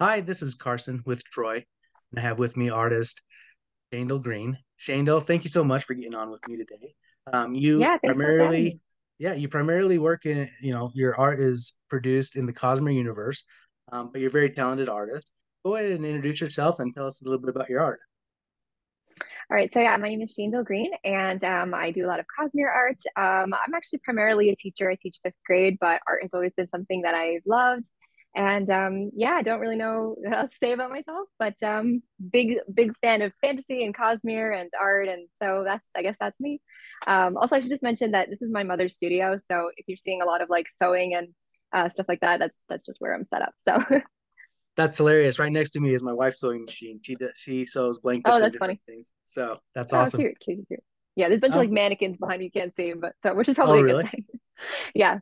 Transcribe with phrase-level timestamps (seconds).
[0.00, 1.56] Hi, this is Carson with Troy.
[1.56, 3.20] And I have with me artist
[3.92, 4.56] Shandell Green.
[4.80, 6.94] Shandell, thank you so much for getting on with me today.
[7.30, 8.80] Um, you Yeah, primarily,
[9.18, 13.44] yeah, you primarily work in, you know, your art is produced in the Cosmere universe,
[13.92, 15.30] um, but you're a very talented artist.
[15.66, 18.00] Go ahead and introduce yourself and tell us a little bit about your art.
[19.50, 22.20] All right, so yeah, my name is Shane Green, and um, I do a lot
[22.20, 22.96] of Cosmere art.
[23.16, 24.88] Um, I'm actually primarily a teacher.
[24.88, 27.84] I teach fifth grade, but art has always been something that I've loved.
[28.34, 32.02] And um, yeah, I don't really know what else to say about myself, but um,
[32.32, 36.40] big big fan of fantasy and Cosmere and art, and so that's I guess that's
[36.40, 36.60] me.
[37.06, 39.96] Um, also, I should just mention that this is my mother's studio, so if you're
[39.96, 41.28] seeing a lot of like sewing and
[41.72, 43.54] uh, stuff like that, that's that's just where I'm set up.
[43.58, 43.82] So
[44.76, 45.38] That's hilarious.
[45.38, 47.00] Right next to me is my wife's sewing machine.
[47.02, 48.80] She does, she sews oh, blankets and that's different funny.
[48.86, 49.10] things.
[49.26, 50.20] So that's Oh, awesome.
[50.20, 50.80] cute, cute, cute.
[51.16, 53.48] Yeah, there's a bunch of like mannequins behind me you can't see, but so which
[53.48, 54.04] is oh, probably a good really?
[54.04, 54.24] thing.
[54.94, 55.20] Yeah.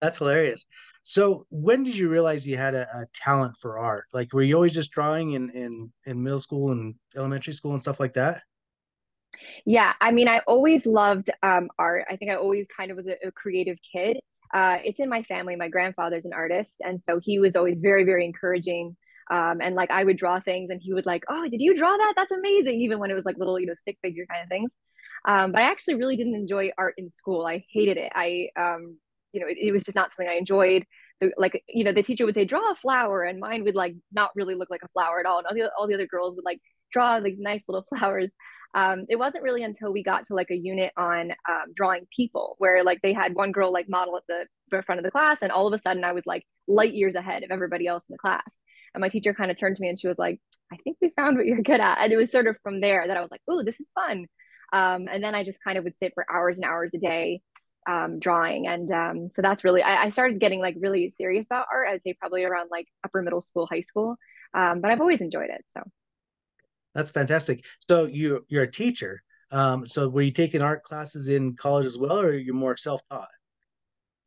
[0.00, 0.66] That's hilarious.
[1.08, 4.06] So when did you realize you had a, a talent for art?
[4.12, 7.80] Like, were you always just drawing in, in in middle school and elementary school and
[7.80, 8.42] stuff like that?
[9.64, 12.06] Yeah, I mean, I always loved um, art.
[12.10, 14.18] I think I always kind of was a, a creative kid.
[14.52, 15.54] Uh, it's in my family.
[15.54, 18.96] My grandfather's an artist, and so he was always very, very encouraging.
[19.30, 21.96] Um, and like I would draw things, and he would like, "Oh, did you draw
[21.96, 22.14] that?
[22.16, 24.72] That's amazing!" Even when it was like little, you know, stick figure kind of things.
[25.24, 27.46] Um, but I actually really didn't enjoy art in school.
[27.46, 28.12] I hated it.
[28.14, 28.98] I, um,
[29.32, 30.84] you know, it, it was just not something I enjoyed.
[31.36, 34.30] Like, you know, the teacher would say, "Draw a flower," and mine would like not
[34.34, 35.38] really look like a flower at all.
[35.38, 36.60] And all the all the other girls would like
[36.92, 38.30] draw like nice little flowers
[38.76, 42.56] um, it wasn't really until we got to like a unit on um, drawing people
[42.58, 45.38] where like they had one girl like model at the, the front of the class
[45.40, 48.12] and all of a sudden i was like light years ahead of everybody else in
[48.12, 48.44] the class
[48.94, 50.38] and my teacher kind of turned to me and she was like
[50.72, 53.06] i think we found what you're good at and it was sort of from there
[53.06, 54.26] that i was like oh this is fun
[54.72, 57.40] um, and then i just kind of would sit for hours and hours a day
[57.88, 61.66] um, drawing and um, so that's really I, I started getting like really serious about
[61.72, 64.16] art i would say probably around like upper middle school high school
[64.54, 65.82] um, but i've always enjoyed it so
[66.94, 67.64] That's fantastic.
[67.88, 69.22] So you you're a teacher.
[69.52, 72.76] Um, so were you taking art classes in college as well, or are you're more
[72.76, 73.28] self-taught?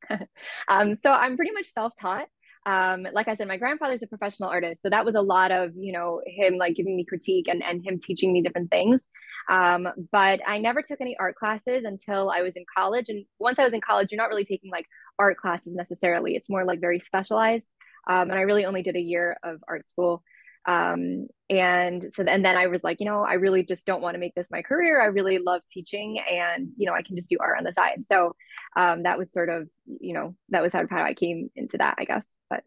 [0.67, 2.27] um, so I'm pretty much self-taught.
[2.65, 5.71] Um, like I said, my grandfather's a professional artist, so that was a lot of
[5.75, 9.07] you know him like giving me critique and and him teaching me different things.
[9.49, 13.09] Um, but I never took any art classes until I was in college.
[13.09, 14.85] And once I was in college, you're not really taking like
[15.17, 16.35] art classes necessarily.
[16.35, 17.69] It's more like very specialized.
[18.07, 20.23] Um, and I really only did a year of art school.
[20.65, 24.15] Um, and so and then I was like, you know, I really just don't want
[24.15, 25.01] to make this my career.
[25.01, 28.03] I really love teaching, and you know, I can just do art on the side.
[28.03, 28.35] So
[28.75, 29.67] um, that was sort of
[29.99, 32.23] you know that was how, how I came into that, I guess.
[32.49, 32.63] But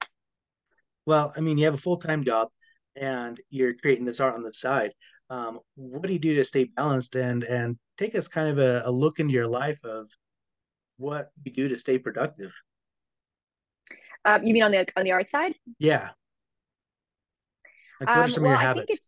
[1.06, 2.48] Well, I mean, you have a full-time job
[2.96, 4.92] and you're creating this art on the side.
[5.30, 8.82] Um, what do you do to stay balanced and and take us kind of a,
[8.84, 10.08] a look into your life of
[10.98, 12.52] what you do to stay productive?
[14.24, 15.54] um, you mean on the on the art side?
[15.78, 16.10] Yeah.
[18.00, 18.94] Like, what are Um, some of well, your I think habits?
[18.94, 19.02] it's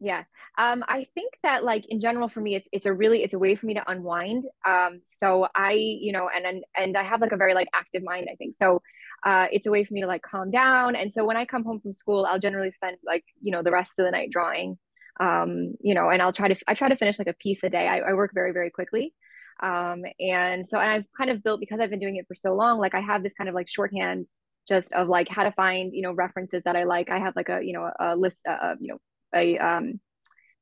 [0.00, 0.24] Yeah.
[0.58, 3.38] Um, I think that like in general for me it's it's a really it's a
[3.38, 4.44] way for me to unwind.
[4.66, 8.02] Um, so I, you know, and and and I have like a very like active
[8.02, 8.56] mind, I think.
[8.56, 8.82] So
[9.24, 10.96] uh it's a way for me to like calm down.
[10.96, 13.70] And so when I come home from school, I'll generally spend like, you know, the
[13.70, 14.78] rest of the night drawing.
[15.20, 17.70] Um, you know, and I'll try to I try to finish like a piece a
[17.70, 17.86] day.
[17.88, 19.14] I, I work very, very quickly.
[19.60, 22.54] Um, and so and I've kind of built because I've been doing it for so
[22.54, 24.26] long, like I have this kind of like shorthand
[24.68, 27.10] just of like how to find, you know, references that I like.
[27.10, 28.98] I have like a, you know, a list of, you know,
[29.34, 30.00] a um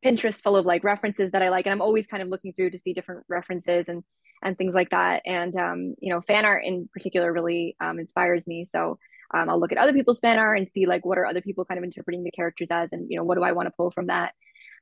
[0.05, 2.71] Pinterest full of like references that I like, and I'm always kind of looking through
[2.71, 4.03] to see different references and
[4.43, 5.23] and things like that.
[5.27, 8.67] And um, you know, fan art in particular really um, inspires me.
[8.71, 8.99] So
[9.35, 11.65] um, I'll look at other people's fan art and see like what are other people
[11.65, 13.91] kind of interpreting the characters as, and you know, what do I want to pull
[13.91, 14.35] from that.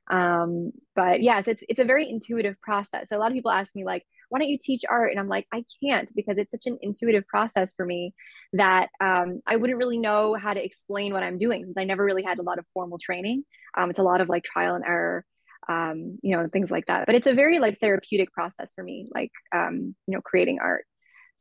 [0.09, 3.09] Um, but yes, it's it's a very intuitive process.
[3.09, 5.11] So a lot of people ask me like, why don't you teach art?
[5.11, 8.13] And I'm like, I can't because it's such an intuitive process for me
[8.53, 12.03] that um, I wouldn't really know how to explain what I'm doing since I never
[12.03, 13.43] really had a lot of formal training.
[13.77, 15.25] Um, it's a lot of like trial and error,
[15.67, 17.05] um, you know, things like that.
[17.05, 20.85] But it's a very like therapeutic process for me, like um, you know, creating art.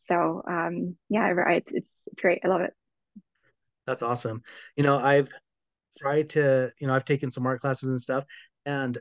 [0.06, 2.40] So um, yeah, it's it's it's great.
[2.44, 2.72] I love it.
[3.86, 4.42] That's awesome.
[4.76, 5.28] You know, I've
[5.96, 8.24] tried to, you know, I've taken some art classes and stuff,
[8.66, 8.98] and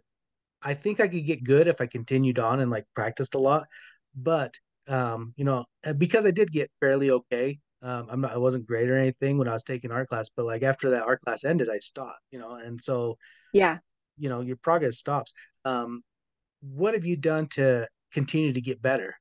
[0.63, 3.67] I think I could get good if I continued on and like practiced a lot.
[4.15, 4.57] But
[4.87, 7.59] um, you know, uh, because I did get fairly okay.
[7.81, 10.45] Um, I'm not, I wasn't great or anything when I was taking art class, but
[10.45, 13.17] like after that art class ended, I stopped, you know, and so,
[13.53, 13.79] Yeah.
[14.17, 15.33] you know, your progress stops.
[15.65, 16.01] Um,
[16.61, 19.15] what have you done to continue to get better?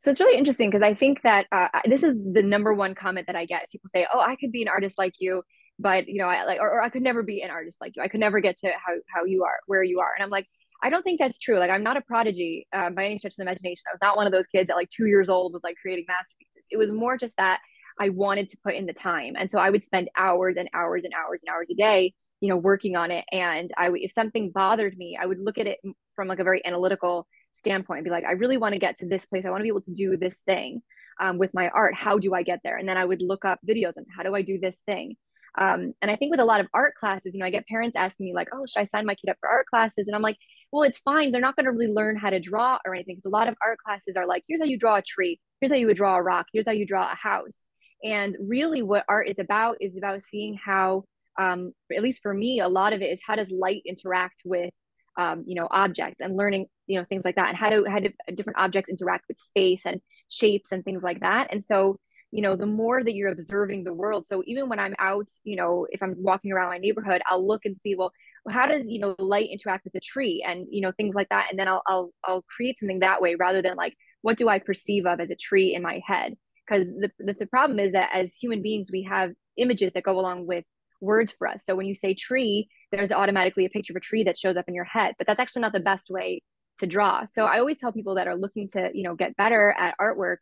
[0.00, 3.26] So it's really interesting because I think that uh, this is the number one comment
[3.26, 3.68] that I get.
[3.70, 5.42] People say, "Oh, I could be an artist like you,
[5.78, 8.02] but you know, I like, or, or I could never be an artist like you.
[8.02, 10.46] I could never get to how how you are, where you are." And I'm like,
[10.82, 11.58] I don't think that's true.
[11.58, 13.84] Like, I'm not a prodigy um, by any stretch of the imagination.
[13.88, 16.04] I was not one of those kids at like two years old was like creating
[16.08, 16.64] masterpieces.
[16.70, 17.60] It was more just that
[17.98, 19.34] I wanted to put in the time.
[19.38, 22.48] And so I would spend hours and hours and hours and hours a day, you
[22.48, 23.24] know, working on it.
[23.32, 25.78] And I would, if something bothered me, I would look at it
[26.14, 29.08] from like a very analytical standpoint and be like, I really want to get to
[29.08, 29.44] this place.
[29.46, 30.82] I want to be able to do this thing
[31.20, 31.94] um, with my art.
[31.94, 32.76] How do I get there?
[32.76, 35.16] And then I would look up videos and how do I do this thing?
[35.58, 37.96] Um, and I think with a lot of art classes, you know, I get parents
[37.96, 40.22] asking me like, "Oh, should I sign my kid up for art classes?" And I'm
[40.22, 40.36] like,
[40.72, 41.32] "Well, it's fine.
[41.32, 43.56] They're not going to really learn how to draw or anything because a lot of
[43.64, 46.16] art classes are like, here's how you draw a tree, here's how you would draw
[46.16, 47.62] a rock, here's how you draw a house."
[48.04, 51.04] And really, what art is about is about seeing how,
[51.38, 54.72] um, at least for me, a lot of it is how does light interact with,
[55.18, 57.98] um, you know, objects and learning, you know, things like that, and how do how
[58.00, 61.48] do different objects interact with space and shapes and things like that.
[61.50, 61.98] And so
[62.32, 64.26] you know the more that you're observing the world.
[64.26, 67.64] So even when i'm out you know if i'm walking around my neighborhood i'll look
[67.64, 68.12] and see well
[68.48, 71.46] how does you know light interact with the tree and you know things like that.
[71.50, 74.58] And then i'll i'll, I'll create something that way rather than like what do i
[74.58, 76.34] perceive of as a tree in my head?
[76.68, 80.18] Because the, the, the problem is that as human beings we have images that go
[80.18, 80.64] along with
[81.00, 81.62] words for us.
[81.64, 84.66] So when you say tree there's automatically a picture of a tree that shows up
[84.68, 86.42] in your head but that's actually not the best way
[86.78, 87.24] to draw.
[87.26, 90.38] So i always tell people that are looking to you know get better at artwork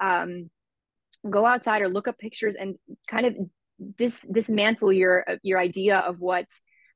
[0.00, 0.50] um,
[1.28, 2.76] go outside or look up pictures and
[3.08, 3.36] kind of
[3.96, 6.46] dis- dismantle your your idea of what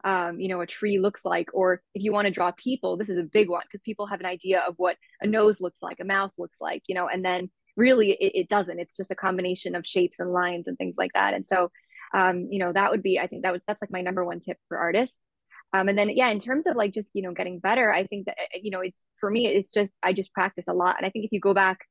[0.04, 1.50] um, you know a tree looks like.
[1.54, 4.20] Or if you want to draw people this is a big one because people have
[4.20, 7.24] an idea of what a nose looks like a mouth looks like you know and
[7.24, 8.78] then really it, it doesn't.
[8.78, 11.34] It's just a combination of shapes and lines and things like that.
[11.34, 11.70] And so
[12.14, 14.40] um, you know that would be i think that was that's like my number one
[14.40, 15.18] tip for artists.
[15.74, 18.26] Um, and then yeah in terms of like just you know getting better i think
[18.26, 20.96] that you know it's for me it's just i just practice a lot.
[20.98, 21.86] And i think if you go back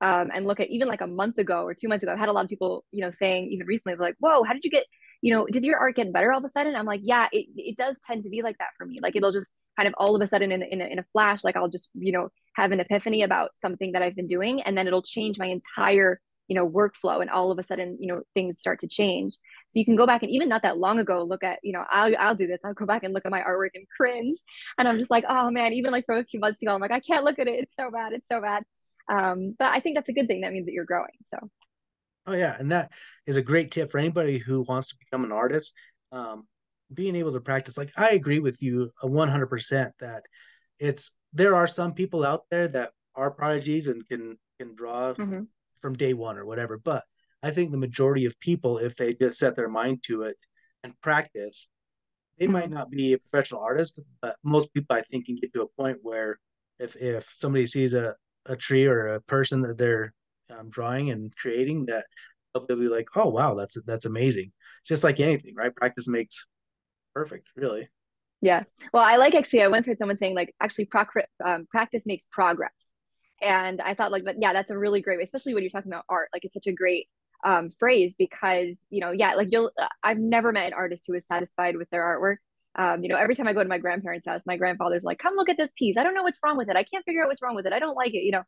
[0.00, 2.28] um, and look at even like a month ago or two months ago, I've had
[2.28, 4.84] a lot of people, you know, saying even recently, like, whoa, how did you get,
[5.22, 6.76] you know, did your art get better all of a sudden?
[6.76, 9.00] I'm like, yeah, it, it does tend to be like that for me.
[9.02, 11.44] Like it'll just kind of all of a sudden in, in, a, in a flash,
[11.44, 14.62] like I'll just, you know, have an epiphany about something that I've been doing.
[14.62, 17.20] And then it'll change my entire, you know, workflow.
[17.20, 19.32] And all of a sudden, you know, things start to change.
[19.68, 21.84] So you can go back and even not that long ago, look at, you know,
[21.90, 22.60] I'll, I'll do this.
[22.64, 24.36] I'll go back and look at my artwork and cringe.
[24.78, 26.92] And I'm just like, oh man, even like from a few months ago, I'm like,
[26.92, 27.58] I can't look at it.
[27.60, 28.12] It's so bad.
[28.12, 28.62] It's so bad.
[29.08, 30.40] Um, but I think that's a good thing.
[30.40, 31.12] That means that you're growing.
[31.28, 31.38] So.
[32.26, 32.90] Oh yeah, and that
[33.26, 35.72] is a great tip for anybody who wants to become an artist.
[36.10, 36.46] Um,
[36.92, 40.24] being able to practice, like I agree with you a 100% that
[40.78, 45.42] it's there are some people out there that are prodigies and can can draw mm-hmm.
[45.80, 46.78] from day one or whatever.
[46.78, 47.04] But
[47.42, 50.36] I think the majority of people, if they just set their mind to it
[50.82, 51.68] and practice,
[52.38, 52.52] they mm-hmm.
[52.52, 55.68] might not be a professional artist, but most people I think can get to a
[55.80, 56.38] point where
[56.78, 58.14] if if somebody sees a,
[58.48, 60.12] a tree or a person that they're
[60.50, 62.06] um, drawing and creating that
[62.66, 64.52] they'll be like, oh wow, that's that's amazing.
[64.86, 65.74] Just like anything, right?
[65.74, 66.46] Practice makes
[67.14, 67.88] perfect, really.
[68.40, 68.64] Yeah.
[68.92, 69.62] Well, I like actually.
[69.62, 70.88] I once heard someone saying like, actually,
[71.44, 72.72] um, practice makes progress,
[73.42, 75.92] and I thought like, but yeah, that's a really great way, especially when you're talking
[75.92, 76.28] about art.
[76.32, 77.08] Like, it's such a great
[77.44, 79.70] um, phrase because you know, yeah, like you'll.
[79.78, 82.36] Uh, I've never met an artist who is satisfied with their artwork.
[82.78, 85.34] Um, you know, every time I go to my grandparents' house, my grandfather's like, "Come
[85.34, 85.96] look at this piece.
[85.96, 86.76] I don't know what's wrong with it.
[86.76, 87.72] I can't figure out what's wrong with it.
[87.72, 88.42] I don't like it." You know,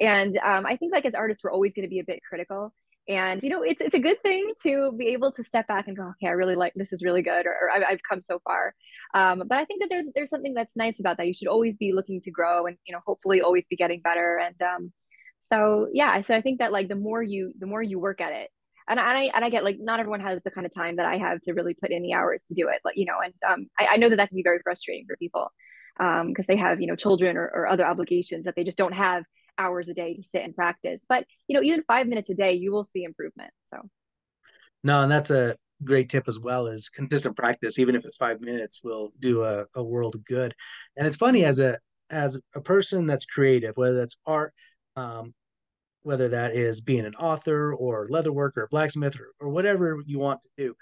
[0.00, 2.72] and um, I think like as artists, we're always going to be a bit critical.
[3.08, 5.96] And you know, it's it's a good thing to be able to step back and
[5.96, 6.92] go, "Okay, I really like this.
[6.92, 8.74] Is really good," or, or I've, come so far.
[9.14, 11.26] Um, but I think that there's there's something that's nice about that.
[11.26, 14.38] You should always be looking to grow, and you know, hopefully, always be getting better.
[14.38, 14.92] And um,
[15.50, 18.32] so yeah, so I think that like the more you the more you work at
[18.32, 18.50] it,
[18.90, 21.16] and, I and I get like not everyone has the kind of time that I
[21.16, 22.80] have to really put in the hours to do it.
[22.82, 25.16] But you know, and um, I, I know that that can be very frustrating for
[25.16, 25.50] people
[25.98, 28.94] because um, they have you know children or, or other obligations that they just don't
[28.94, 29.24] have
[29.58, 31.04] hours a day to sit and practice.
[31.08, 33.52] But you know, even five minutes a day, you will see improvement.
[33.72, 33.82] So.
[34.82, 36.66] No, and that's a great tip as well.
[36.66, 40.54] Is consistent practice, even if it's five minutes, will do a, a world good.
[40.96, 41.78] And it's funny as a
[42.10, 44.52] as a person that's creative, whether that's art,
[44.96, 45.32] um,
[46.02, 50.40] whether that is being an author or leatherworker or blacksmith or, or whatever you want
[50.42, 50.74] to do.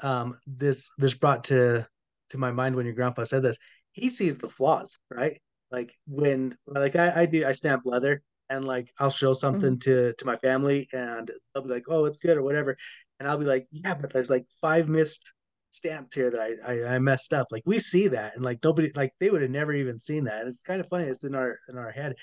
[0.00, 1.86] Um, this this brought to
[2.30, 3.58] to my mind when your grandpa said this.
[3.92, 5.40] He sees the flaws, right?
[5.70, 9.90] Like when like I, I do I stamp leather and like I'll show something mm-hmm.
[9.90, 12.76] to to my family and they'll be like, oh, it's good or whatever,
[13.18, 15.32] and I'll be like, yeah, but there's like five missed
[15.70, 17.48] stamps here that I, I, I messed up.
[17.50, 20.40] Like we see that, and like nobody like they would have never even seen that.
[20.40, 21.04] And it's kind of funny.
[21.04, 22.14] It's in our in our head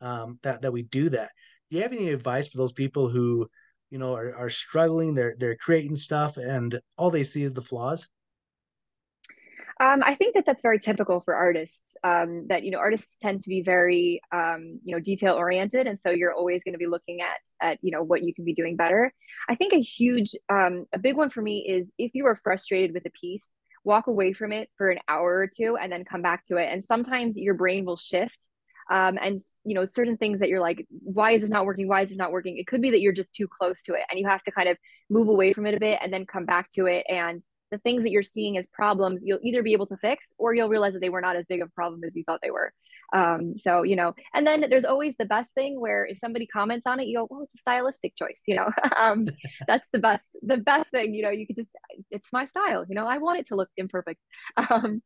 [0.00, 1.30] um, that that we do that
[1.74, 3.48] do you have any advice for those people who
[3.90, 7.62] you know are, are struggling they're they're creating stuff and all they see is the
[7.62, 8.08] flaws
[9.80, 11.96] um, I think that that's very typical for artists.
[12.04, 15.98] Um, that you know, artists tend to be very um, you know detail oriented, and
[15.98, 18.54] so you're always going to be looking at at you know what you can be
[18.54, 19.12] doing better.
[19.48, 22.94] I think a huge, um, a big one for me is if you are frustrated
[22.94, 23.52] with a piece,
[23.82, 26.68] walk away from it for an hour or two, and then come back to it.
[26.72, 28.48] And sometimes your brain will shift
[28.90, 31.88] um, and you know certain things that you're like why is this not working?
[31.88, 32.58] Why is this not working?
[32.58, 34.68] It could be that you're just too close to it and you have to kind
[34.68, 34.76] of
[35.10, 37.04] move away from it a bit and then come back to it.
[37.08, 40.54] And the things that you're seeing as problems you'll either be able to fix or
[40.54, 42.50] you'll realize that they were not as big of a problem as you thought they
[42.50, 42.72] were
[43.14, 46.84] um, so you know and then there's always the best thing where if somebody comments
[46.86, 48.68] on it you go well it's a stylistic choice you know?
[48.96, 49.26] Um,
[49.66, 51.70] that's the best the best thing you know you could just
[52.10, 54.20] it's my style you know i want it to look imperfect.
[54.56, 55.02] Um,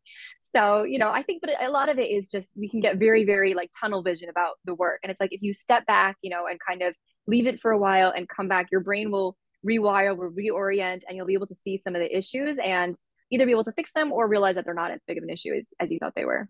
[0.55, 2.97] so you know i think but a lot of it is just we can get
[2.97, 6.17] very very like tunnel vision about the work and it's like if you step back
[6.23, 6.95] you know and kind of
[7.27, 9.37] leave it for a while and come back your brain will
[9.67, 12.97] rewire will reorient and you'll be able to see some of the issues and
[13.31, 15.31] either be able to fix them or realize that they're not as big of an
[15.31, 16.49] issue as, as you thought they were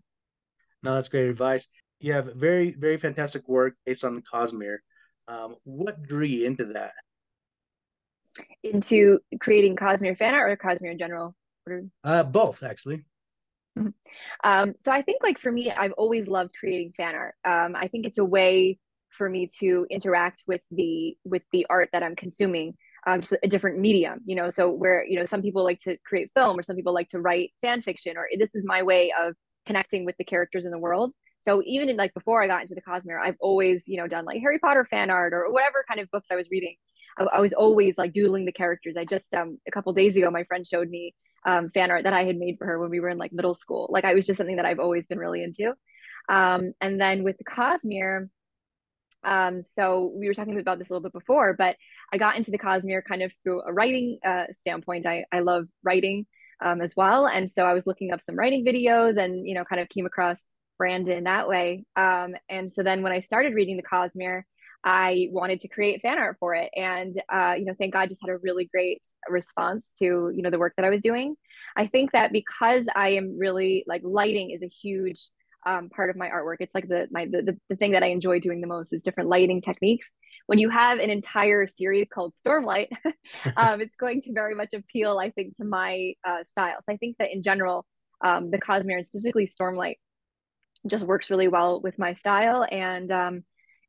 [0.83, 1.67] no that's great advice.
[1.99, 4.77] You have very very fantastic work based on the cosmere.
[5.27, 6.93] Um, what drew you into that?
[8.63, 11.35] Into creating cosmere fan art or cosmere in general?
[12.03, 13.03] Uh, both actually.
[14.43, 17.35] Um, so I think like for me, I've always loved creating fan art.
[17.45, 21.89] Um, I think it's a way for me to interact with the with the art
[21.93, 22.73] that I'm consuming,
[23.07, 24.49] um, just a different medium, you know.
[24.49, 27.19] So where you know some people like to create film, or some people like to
[27.19, 29.35] write fan fiction, or this is my way of
[29.69, 31.11] connecting with the characters in the world.
[31.41, 34.25] So even in like before I got into the Cosmere, I've always you know done
[34.25, 36.75] like Harry Potter fan art or whatever kind of books I was reading.
[37.19, 38.95] I, I was always like doodling the characters.
[38.97, 41.13] I just um a couple days ago, my friend showed me
[41.45, 43.53] um, fan art that I had made for her when we were in like middle
[43.53, 43.87] school.
[43.91, 45.73] Like I was just something that I've always been really into.
[46.27, 48.29] Um, and then with the Cosmere,
[49.23, 51.75] um, so we were talking about this a little bit before, but
[52.11, 55.05] I got into the Cosmere kind of through a writing uh, standpoint.
[55.05, 56.25] I, I love writing
[56.61, 57.27] um, as well.
[57.27, 60.05] And so I was looking up some writing videos and, you know, kind of came
[60.05, 60.41] across
[60.77, 61.85] Brandon that way.
[61.95, 64.43] Um, and so then when I started reading the Cosmere,
[64.83, 66.69] I wanted to create fan art for it.
[66.75, 70.49] And, uh, you know, thank God just had a really great response to, you know,
[70.49, 71.35] the work that I was doing.
[71.75, 75.27] I think that because I am really like lighting is a huge
[75.65, 76.57] um, part of my artwork.
[76.59, 79.29] It's like the, my, the, the thing that I enjoy doing the most is different
[79.29, 80.09] lighting techniques.
[80.47, 82.87] When you have an entire series called Stormlight,
[83.57, 86.77] um, it's going to very much appeal, I think, to my uh, style.
[86.83, 87.85] So I think that in general,
[88.21, 89.95] um, the Cosmere and specifically Stormlight
[90.87, 92.65] just works really well with my style.
[92.69, 93.43] And, um,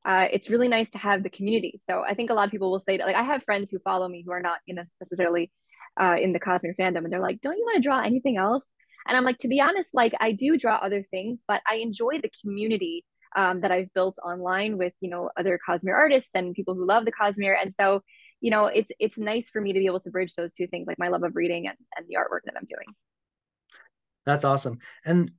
[0.05, 1.79] uh, it's really nice to have the community.
[1.87, 3.79] So I think a lot of people will say that, like, I have friends who
[3.81, 5.53] follow me who are not you know, necessarily
[6.01, 8.65] uh, in the Cosmere fandom, and they're like, "Don't you want to draw anything else?"
[9.11, 12.21] And I'm like, to be honest, like I do draw other things, but I enjoy
[12.21, 16.77] the community um, that I've built online with you know other Cosmere artists and people
[16.77, 18.03] who love the Cosmere, and so
[18.41, 20.87] you know it's it's nice for me to be able to bridge those two things,
[20.87, 22.95] like my love of reading and, and the artwork that I'm doing.
[24.27, 24.79] That's awesome.
[25.05, 25.33] And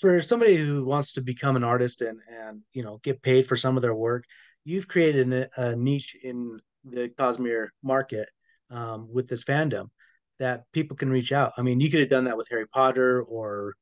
[0.00, 3.56] for somebody who wants to become an artist and and you know get paid for
[3.56, 4.24] some of their work,
[4.64, 8.30] you've created a, a niche in the Cosmere market
[8.70, 9.90] um, with this fandom
[10.38, 11.52] that people can reach out.
[11.56, 13.74] I mean, you could have done that with Harry Potter or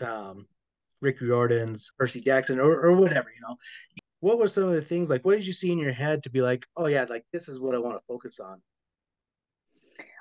[0.00, 0.46] um,
[1.00, 3.56] Rick Riordan's Percy Jackson or, or whatever, you know.
[4.20, 5.24] What were some of the things like?
[5.24, 7.60] What did you see in your head to be like, oh yeah, like this is
[7.60, 8.62] what I want to focus on?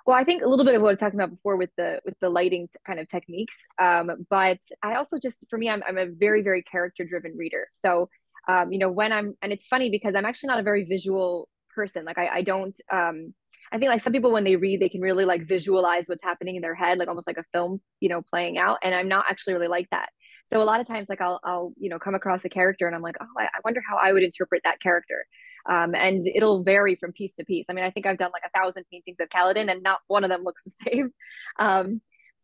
[0.05, 2.01] Well, I think a little bit of what I was talking about before with the
[2.03, 3.55] with the lighting kind of techniques.
[3.79, 7.67] Um, but I also just for me, I'm I'm a very very character driven reader.
[7.71, 8.09] So
[8.49, 11.47] um, you know when I'm and it's funny because I'm actually not a very visual
[11.73, 12.03] person.
[12.03, 13.33] Like I I don't um
[13.73, 16.55] I think like some people when they read they can really like visualize what's happening
[16.55, 18.77] in their head, like almost like a film, you know, playing out.
[18.83, 20.09] And I'm not actually really like that.
[20.45, 22.95] So a lot of times like I'll I'll you know come across a character and
[22.95, 25.25] I'm like, oh, I, wonder how I would interpret that character
[25.69, 27.67] um, and it'll vary from piece to piece.
[27.69, 30.23] I mean, I think I've done like a thousand paintings of Kaladin, and not one
[30.23, 31.13] of them looks the same.
[31.59, 32.01] Um,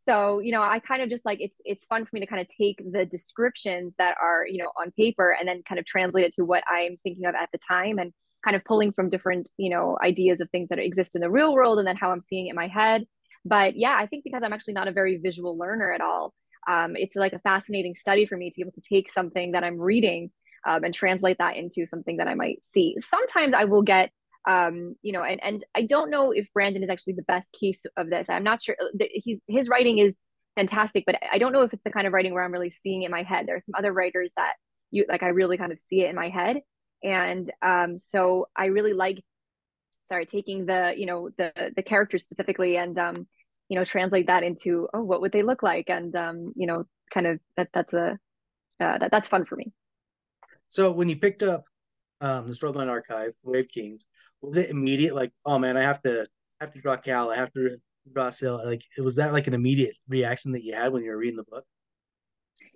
[0.07, 2.41] so you know, I kind of just like it's it's fun for me to kind
[2.41, 6.25] of take the descriptions that are you know on paper and then kind of translate
[6.25, 9.50] it to what I'm thinking of at the time, and kind of pulling from different
[9.58, 12.22] you know ideas of things that exist in the real world, and then how I'm
[12.22, 13.05] seeing it in my head.
[13.46, 16.34] But yeah, I think because I'm actually not a very visual learner at all,
[16.67, 19.63] um, it's like a fascinating study for me to be able to take something that
[19.63, 20.31] I'm reading
[20.67, 22.96] um, and translate that into something that I might see.
[23.00, 24.12] Sometimes I will get,
[24.48, 27.79] um, you know, and, and I don't know if Brandon is actually the best case
[27.98, 28.27] of this.
[28.29, 28.75] I'm not sure.
[28.81, 30.17] Uh, he's his writing is
[30.55, 33.03] fantastic, but I don't know if it's the kind of writing where I'm really seeing
[33.03, 33.48] in my head.
[33.48, 34.53] There are some other writers that
[34.91, 35.24] you like.
[35.24, 36.58] I really kind of see it in my head,
[37.03, 39.24] and um, so I really like,
[40.08, 43.27] sorry, taking the you know the the characters specifically and um,
[43.70, 46.86] you know translate that into oh what would they look like and um, you know
[47.13, 48.18] kind of that that's a
[48.79, 49.72] uh, that that's fun for me.
[50.70, 51.65] So when you picked up
[52.22, 54.06] um, the Stormlight Archive, Way of Kings,
[54.41, 55.15] was it immediate?
[55.15, 56.27] Like, oh man, I have to
[56.60, 57.32] I have to draw Kal.
[57.32, 57.77] I have to
[58.13, 58.62] draw Syl.
[58.63, 61.44] Like, was that like an immediate reaction that you had when you were reading the
[61.44, 61.65] book?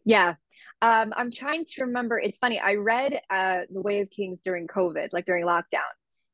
[0.06, 0.36] Yeah.
[0.82, 2.20] Um, I'm trying to remember.
[2.20, 2.60] It's funny.
[2.60, 5.92] I read uh, The Way of Kings during COVID, like during lockdown.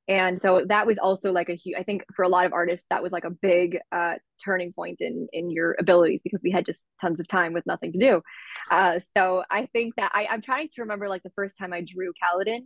[0.09, 2.85] and so that was also like a huge i think for a lot of artists
[2.89, 6.65] that was like a big uh, turning point in in your abilities because we had
[6.65, 8.21] just tons of time with nothing to do
[8.71, 11.81] uh, so i think that I, i'm trying to remember like the first time i
[11.81, 12.61] drew Kaladin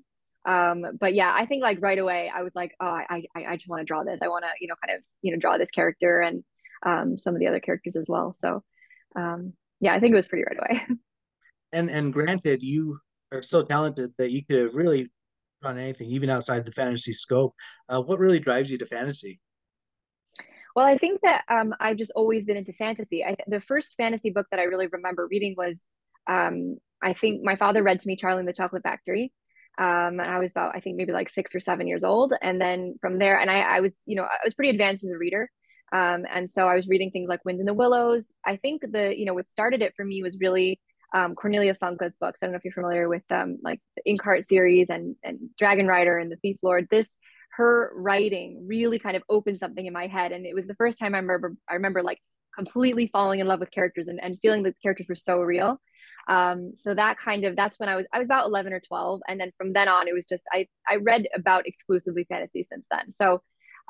[0.46, 3.56] um but yeah i think like right away i was like oh i i, I
[3.56, 5.58] just want to draw this i want to you know kind of you know draw
[5.58, 6.44] this character and
[6.86, 8.64] um some of the other characters as well so
[9.16, 10.86] um yeah i think it was pretty right away
[11.74, 13.00] and and granted you
[13.32, 15.12] are so talented that you could have really
[15.64, 17.54] on anything, even outside the fantasy scope.
[17.90, 19.40] Uh, what really drives you to fantasy?
[20.76, 23.24] Well, I think that um, I've just always been into fantasy.
[23.24, 25.80] I, the first fantasy book that I really remember reading was,
[26.28, 29.32] um, I think my father read to me Charlie and the Chocolate Factory.
[29.78, 32.34] Um, and I was about, I think maybe like six or seven years old.
[32.42, 35.12] And then from there, and I, I was, you know, I was pretty advanced as
[35.12, 35.50] a reader.
[35.92, 38.34] Um, and so I was reading things like Wind in the Willows.
[38.44, 40.80] I think the, you know, what started it for me was really
[41.14, 42.40] um, Cornelia Funke's books.
[42.42, 45.88] I don't know if you're familiar with um, like the Inkheart series and and Dragon
[45.88, 46.88] Rider and the Thief Lord.
[46.90, 47.08] This
[47.56, 51.00] her writing really kind of opened something in my head, and it was the first
[51.00, 52.20] time I remember I remember like
[52.56, 55.82] completely falling in love with characters and, and feeling that the characters were so real.
[56.28, 59.22] Um, so that kind of that's when I was I was about 11 or 12,
[59.28, 62.88] and then from then on it was just I I read about exclusively fantasy since
[62.90, 63.12] then.
[63.12, 63.42] So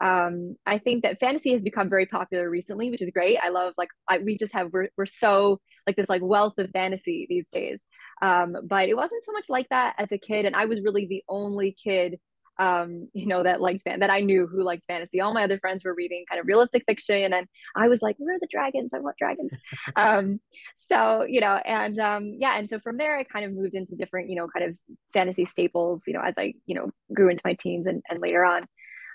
[0.02, 3.38] um i think that fantasy has become very popular recently which is great.
[3.44, 6.70] I love like I, we just have we're, we're so like this like wealth of
[6.72, 7.80] fantasy these days.
[8.22, 11.06] Um but it wasn't so much like that as a kid and i was really
[11.08, 12.20] the only kid
[12.60, 15.20] um you know that liked fan that i knew who liked fantasy.
[15.22, 18.36] All my other friends were reading kind of realistic fiction and i was like where
[18.36, 18.92] are the dragons?
[18.94, 19.52] I want dragons.
[19.96, 20.40] Um
[20.78, 23.96] so you know and um yeah and so from there i kind of moved into
[23.96, 24.78] different you know kind of
[25.14, 28.44] fantasy staples you know as i you know grew into my teens and, and later
[28.46, 28.66] on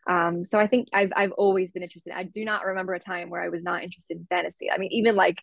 [0.08, 2.14] um, so I think I've I've always been interested.
[2.16, 4.70] I do not remember a time where I was not interested in fantasy.
[4.70, 5.36] I mean, even like,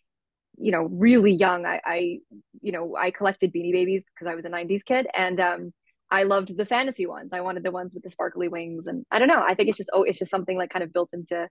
[0.58, 2.20] you know, really young, I, I
[2.62, 5.74] you know, I collected Beanie Babies because I was a '90s kid, and um,
[6.10, 7.30] I loved the fantasy ones.
[7.32, 9.44] I wanted the ones with the sparkly wings, and I don't know.
[9.48, 11.48] I think it's just oh, it's just something like kind of built into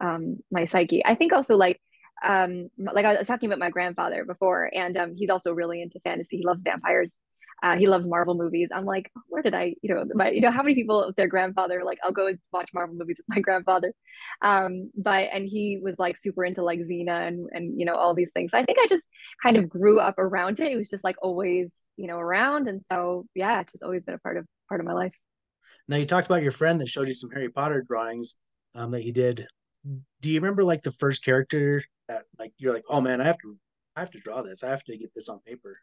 [0.00, 1.04] um, my psyche.
[1.04, 1.80] I think also like
[2.24, 6.00] um like I was talking about my grandfather before, and um, he's also really into
[6.00, 6.38] fantasy.
[6.38, 7.14] He loves vampires.
[7.62, 8.70] Uh, he loves Marvel movies.
[8.72, 11.82] I'm like, where did I, you know, my, you know, how many people their grandfather
[11.84, 13.92] like, I'll go and watch Marvel movies with my grandfather.
[14.42, 18.14] Um, but and he was like super into like Xena and and you know all
[18.14, 18.52] these things.
[18.52, 19.04] So I think I just
[19.42, 20.72] kind of grew up around it.
[20.72, 24.14] It was just like always, you know, around, and so yeah, it's just always been
[24.14, 25.14] a part of part of my life.
[25.88, 28.36] Now you talked about your friend that showed you some Harry Potter drawings
[28.74, 29.46] um, that he did.
[30.20, 33.38] Do you remember like the first character that like you're like, oh man, I have
[33.38, 33.56] to,
[33.96, 34.62] I have to draw this.
[34.62, 35.78] I have to get this on paper.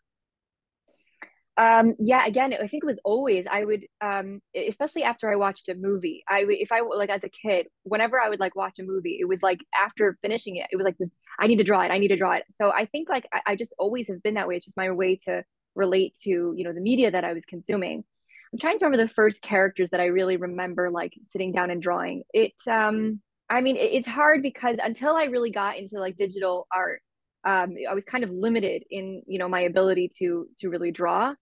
[1.58, 5.70] Um, yeah, again, I think it was always I would, um, especially after I watched
[5.70, 6.24] a movie.
[6.28, 9.26] I if I like as a kid, whenever I would like watch a movie, it
[9.26, 11.16] was like after finishing it, it was like this.
[11.40, 11.92] I need to draw it.
[11.92, 12.44] I need to draw it.
[12.50, 14.58] So I think like I, I just always have been that way.
[14.58, 15.44] It's just my way to
[15.76, 18.04] relate to you know the media that I was consuming.
[18.52, 21.82] I'm trying to remember the first characters that I really remember like sitting down and
[21.82, 22.24] drawing.
[22.34, 26.68] It, um, I mean, it, it's hard because until I really got into like digital
[26.74, 27.02] art,
[27.46, 31.34] um, I was kind of limited in you know my ability to to really draw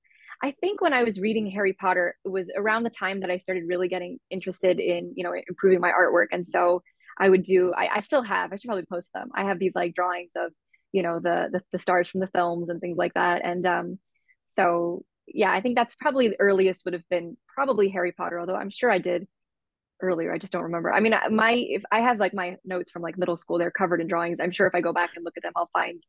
[0.44, 3.38] I think when I was reading Harry Potter, it was around the time that I
[3.38, 6.28] started really getting interested in, you know, improving my artwork.
[6.34, 6.84] And so
[7.18, 9.30] I would do, I, I still have, I should probably post them.
[9.34, 10.52] I have these like drawings of,
[10.92, 13.42] you know, the, the, the stars from the films and things like that.
[13.46, 14.00] And um,
[14.58, 18.56] so, yeah, I think that's probably the earliest would have been probably Harry Potter, although
[18.56, 19.26] I'm sure I did
[20.02, 20.34] earlier.
[20.34, 20.92] I just don't remember.
[20.92, 24.02] I mean, my, if I have like my notes from like middle school, they're covered
[24.02, 24.42] in drawings.
[24.42, 26.02] I'm sure if I go back and look at them, I'll find,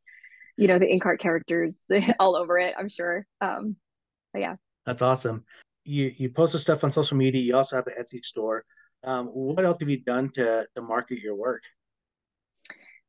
[0.57, 1.77] you know, the Inkheart characters
[2.19, 3.25] all over it, I'm sure.
[3.39, 3.77] Um,
[4.35, 4.55] but yeah.
[4.85, 5.45] That's awesome.
[5.85, 7.41] You you posted stuff on social media.
[7.41, 8.65] You also have an etsy store.
[9.03, 11.63] Um, what else have you done to to market your work?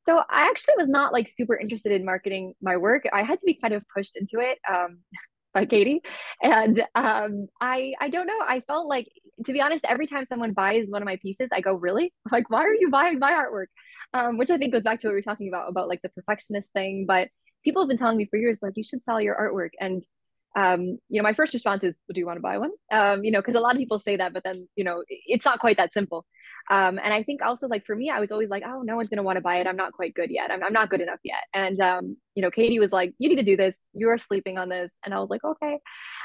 [0.07, 3.03] So i actually was not like super interested in marketing my work.
[3.13, 4.99] I had to be kind of pushed into it um,
[5.55, 6.01] by katie.
[6.43, 8.41] And um, i i don't know.
[8.47, 9.09] I felt like
[9.47, 12.13] to be honest every time someone buys one of my pieces i go really?
[12.31, 13.71] Like why are you buying my artwork?
[14.15, 16.11] Um, which i think goes back to what we were talking about about like the
[16.11, 17.05] perfectionist thing.
[17.09, 17.29] But
[17.65, 19.71] people have been telling me for years like you should sell your artwork.
[19.81, 20.05] And
[20.57, 22.71] um, you know, my first response is, well, do you want to buy one?
[22.91, 25.45] Um, you know, because a lot of people say that, but then, you know, it's
[25.45, 26.25] not quite that simple.
[26.71, 29.11] Um, and I think also like for me, I was always like, oh, no one's
[29.11, 29.67] going to want to buy it.
[29.67, 30.51] I'm not quite good yet.
[30.51, 31.43] I'm, I'm not good enough yet.
[31.53, 33.77] And, um, you know, Katie was like, you need to do this.
[33.93, 34.91] You're sleeping on this.
[35.05, 35.79] And I was like, okay.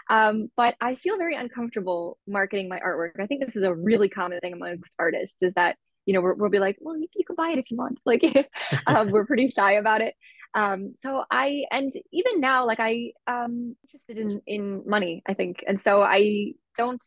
[0.10, 3.20] Um, but I feel very uncomfortable marketing my artwork.
[3.20, 6.32] I think this is a really common thing amongst artists is that you know, we
[6.34, 8.00] will be like, well, you, you, can buy it if you want.
[8.06, 8.24] Like,
[8.88, 10.16] um, we're pretty shy about it.
[10.54, 15.64] Um, so I, and even now, like I, um, interested in, in money, I think.
[15.68, 17.04] And so I don't,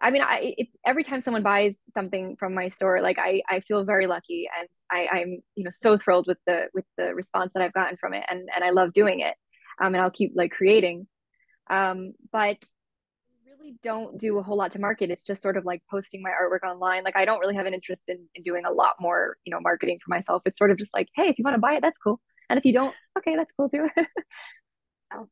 [0.00, 3.84] I mean, I, every time someone buys something from my store, like I, I feel
[3.84, 7.62] very lucky and I, I'm, you know, so thrilled with the, with the response that
[7.62, 8.24] I've gotten from it.
[8.28, 9.36] And, and I love doing it.
[9.80, 11.06] Um, and I'll keep like creating.
[11.70, 12.56] Um, but
[13.62, 15.10] really don't do a whole lot to market.
[15.10, 17.04] It's just sort of like posting my artwork online.
[17.04, 19.60] Like I don't really have an interest in, in doing a lot more, you know,
[19.60, 20.42] marketing for myself.
[20.46, 22.20] It's sort of just like, hey, if you want to buy it, that's cool.
[22.48, 23.88] And if you don't, okay, that's cool too.
[25.12, 25.28] so.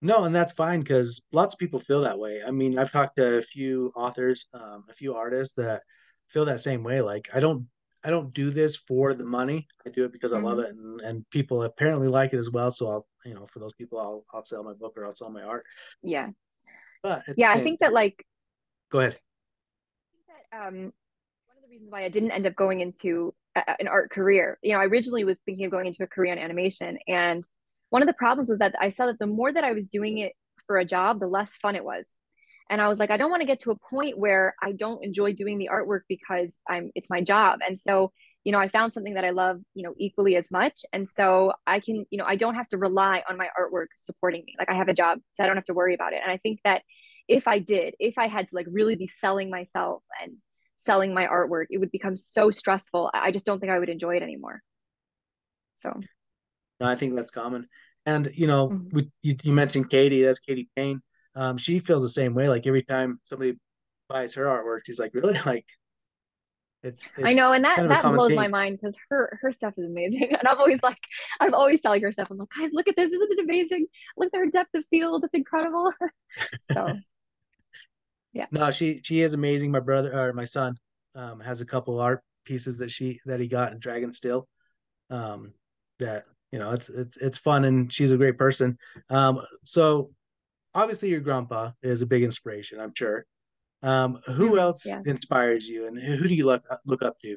[0.00, 2.42] No, and that's fine because lots of people feel that way.
[2.46, 5.82] I mean, I've talked to a few authors, um, a few artists that
[6.28, 7.00] feel that same way.
[7.00, 7.66] Like I don't
[8.04, 9.66] I don't do this for the money.
[9.84, 10.46] I do it because mm-hmm.
[10.46, 10.68] I love mm-hmm.
[10.68, 12.70] it, and, and people apparently like it as well.
[12.70, 15.30] So I'll, you know, for those people, I'll I'll sell my book or I'll sell
[15.30, 15.64] my art.
[16.02, 16.28] Yeah.
[17.02, 18.24] But yeah, I think that like.
[18.90, 19.18] Go ahead.
[20.28, 23.88] That, um, one of the reasons why I didn't end up going into a, an
[23.88, 26.98] art career, you know, I originally was thinking of going into a career in animation,
[27.06, 27.46] and
[27.90, 30.18] one of the problems was that I saw that the more that I was doing
[30.18, 30.32] it
[30.66, 32.06] for a job, the less fun it was.
[32.70, 35.02] And I was like, I don't want to get to a point where I don't
[35.02, 37.60] enjoy doing the artwork because I'm it's my job.
[37.66, 38.12] And so,
[38.48, 40.80] you know, I found something that I love, you know, equally as much.
[40.94, 44.42] And so I can, you know, I don't have to rely on my artwork supporting
[44.46, 44.54] me.
[44.58, 46.20] Like I have a job, so I don't have to worry about it.
[46.22, 46.80] And I think that
[47.28, 50.38] if I did, if I had to like really be selling myself and
[50.78, 53.10] selling my artwork, it would become so stressful.
[53.12, 54.62] I just don't think I would enjoy it anymore.
[55.76, 56.00] So
[56.80, 57.68] no, I think that's common.
[58.06, 58.96] And you know, mm-hmm.
[58.96, 60.22] we, you, you mentioned Katie.
[60.22, 61.02] That's Katie Payne.
[61.34, 62.48] Um, she feels the same way.
[62.48, 63.58] Like every time somebody
[64.08, 65.38] buys her artwork, she's like, "Really?
[65.44, 65.66] Like,
[66.82, 68.36] it's." it's I know, and that that blows thing.
[68.36, 70.98] my mind because her her stuff is amazing, and I'm always like,
[71.40, 72.30] I'm always telling her stuff.
[72.30, 73.12] I'm like, guys, look at this!
[73.12, 73.86] Isn't it amazing?
[74.16, 75.24] Look at her depth of field.
[75.24, 75.92] It's incredible.
[76.72, 76.94] so,
[78.32, 78.46] yeah.
[78.50, 79.70] No, she she is amazing.
[79.70, 80.76] My brother or my son
[81.14, 84.44] um, has a couple art pieces that she that he got in Dragonsteel.
[85.10, 85.54] Um,
[85.98, 88.78] that you know it's it's it's fun and she's a great person
[89.10, 90.10] um so
[90.74, 93.26] obviously your grandpa is a big inspiration i'm sure
[93.82, 95.00] um who mm, else yeah.
[95.06, 97.36] inspires you and who do you look look up to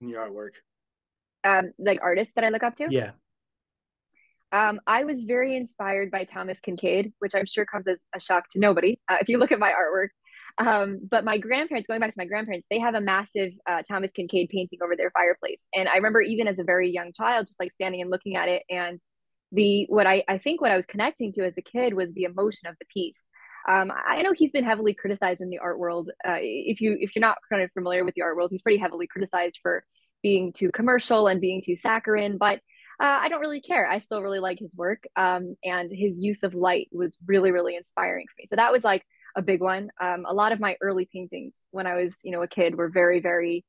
[0.00, 0.52] in your artwork
[1.44, 3.10] um like artists that i look up to yeah
[4.52, 8.50] um, I was very inspired by Thomas Kinkade, which I'm sure comes as a shock
[8.50, 10.08] to nobody uh, if you look at my artwork.
[10.58, 14.12] Um, but my grandparents, going back to my grandparents, they have a massive uh, Thomas
[14.12, 15.66] Kinkade painting over their fireplace.
[15.74, 18.48] And I remember even as a very young child, just like standing and looking at
[18.48, 18.62] it.
[18.68, 18.98] And
[19.52, 22.24] the what I, I think what I was connecting to as a kid was the
[22.24, 23.22] emotion of the piece.
[23.68, 26.10] Um, I know he's been heavily criticized in the art world.
[26.26, 28.78] Uh, if you if you're not kind of familiar with the art world, he's pretty
[28.78, 29.84] heavily criticized for
[30.22, 32.38] being too commercial and being too saccharine.
[32.38, 32.60] But
[33.00, 33.88] uh, I don't really care.
[33.88, 37.76] I still really like his work, um, and his use of light was really really
[37.76, 38.46] inspiring for me.
[38.46, 39.04] So that was like
[39.36, 39.90] a big one.
[40.00, 42.88] Um, a lot of my early paintings when I was, you know, a kid were
[42.88, 43.64] very, very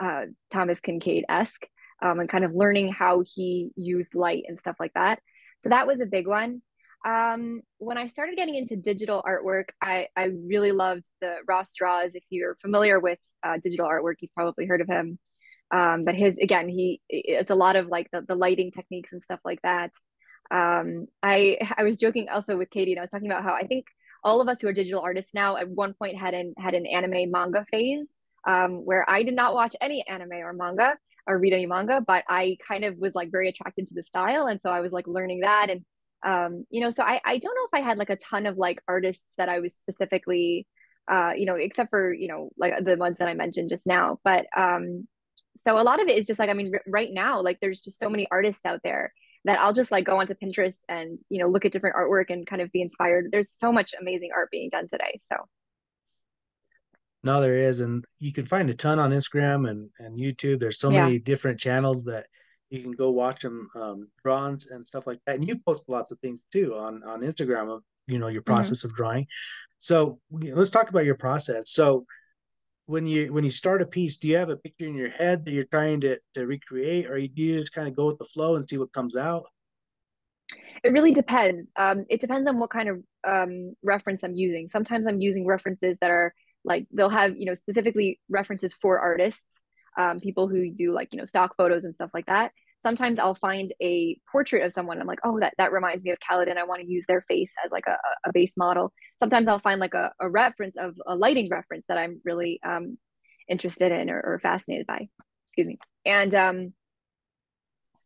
[0.00, 1.66] uh, Thomas Kinkade esque
[2.02, 5.20] um, and kind of learning how he used light and stuff like that.
[5.60, 6.62] So that was a big one.
[7.04, 12.14] Um, when I started getting into digital artwork, I, I really loved the Ross Draws.
[12.14, 15.18] If you're familiar with uh, digital artwork, you've probably heard of him.
[15.72, 19.22] Um, but his, again, he, it's a lot of like the, the lighting techniques and
[19.22, 19.92] stuff like that.
[20.50, 23.66] Um, I, I was joking also with Katie and I was talking about how I
[23.66, 23.86] think
[24.22, 26.86] all of us who are digital artists now at one point had an had an
[26.86, 28.14] anime manga phase
[28.46, 32.24] um, where I did not watch any anime or manga or read any manga, but
[32.28, 35.06] I kind of was like very attracted to the style, and so I was like
[35.08, 35.84] learning that, and
[36.26, 38.58] um, you know, so I I don't know if I had like a ton of
[38.58, 40.66] like artists that I was specifically,
[41.08, 44.18] uh, you know, except for you know like the ones that I mentioned just now,
[44.24, 45.06] but um,
[45.64, 47.80] so a lot of it is just like I mean, r- right now, like there's
[47.80, 49.12] just so many artists out there
[49.44, 52.44] that I'll just like go onto Pinterest and you know look at different artwork and
[52.44, 53.28] kind of be inspired.
[53.30, 55.20] There's so much amazing art being done today.
[55.32, 55.36] So
[57.22, 60.58] no, there is, and you can find a ton on Instagram and and YouTube.
[60.58, 61.04] There's so yeah.
[61.04, 62.26] many different channels that
[62.70, 65.36] you can go watch them um, drawings and stuff like that.
[65.36, 68.54] And you post lots of things too on on Instagram of you know your mm-hmm.
[68.54, 68.88] process mm-hmm.
[68.88, 69.26] of drawing.
[69.78, 71.70] So let's talk about your process.
[71.70, 72.06] So
[72.86, 75.44] when you when you start a piece, do you have a picture in your head
[75.44, 78.24] that you're trying to to recreate, or do you just kind of go with the
[78.24, 79.44] flow and see what comes out?
[80.84, 81.68] It really depends.
[81.76, 84.68] Um, it depends on what kind of um, reference I'm using.
[84.68, 86.32] Sometimes I'm using references that are
[86.64, 89.62] like they'll have you know specifically references for artists,
[89.96, 92.52] um, people who do like you know stock photos and stuff like that
[92.86, 95.00] sometimes I'll find a portrait of someone.
[95.00, 96.56] I'm like, oh, that, that reminds me of Kaladin.
[96.56, 98.92] I want to use their face as like a, a base model.
[99.18, 102.96] Sometimes I'll find like a, a reference of a lighting reference that I'm really um,
[103.48, 105.08] interested in or, or fascinated by.
[105.48, 105.78] Excuse me.
[106.04, 106.72] And um,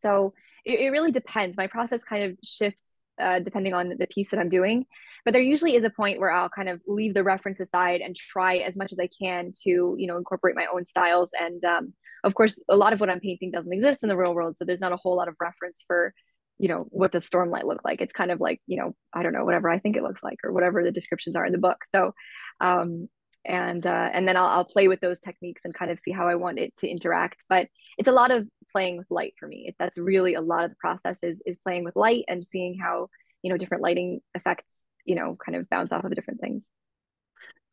[0.00, 0.32] so
[0.64, 1.58] it, it really depends.
[1.58, 4.86] My process kind of shifts uh, depending on the piece that I'm doing.
[5.24, 8.16] But there usually is a point where I'll kind of leave the reference aside and
[8.16, 11.30] try as much as I can to, you know, incorporate my own styles.
[11.38, 11.92] And um,
[12.24, 14.66] of course a lot of what i'm painting doesn't exist in the real world so
[14.66, 16.12] there's not a whole lot of reference for
[16.60, 18.02] you know what does stormlight look like.
[18.02, 20.38] It's kind of like you know i don't know whatever i think it looks like
[20.44, 21.78] or whatever the descriptions are in the book.
[21.92, 22.12] So
[22.60, 23.08] um
[23.44, 26.28] and uh, and then I'll, I'll play with those techniques and kind of see how
[26.28, 27.44] I want it to interact.
[27.48, 29.74] But it's a lot of playing with light for me.
[29.78, 33.08] That's really a lot of the process is is playing with light and seeing how
[33.42, 34.72] you know different lighting effects
[35.04, 36.64] you know kind of bounce off of different things.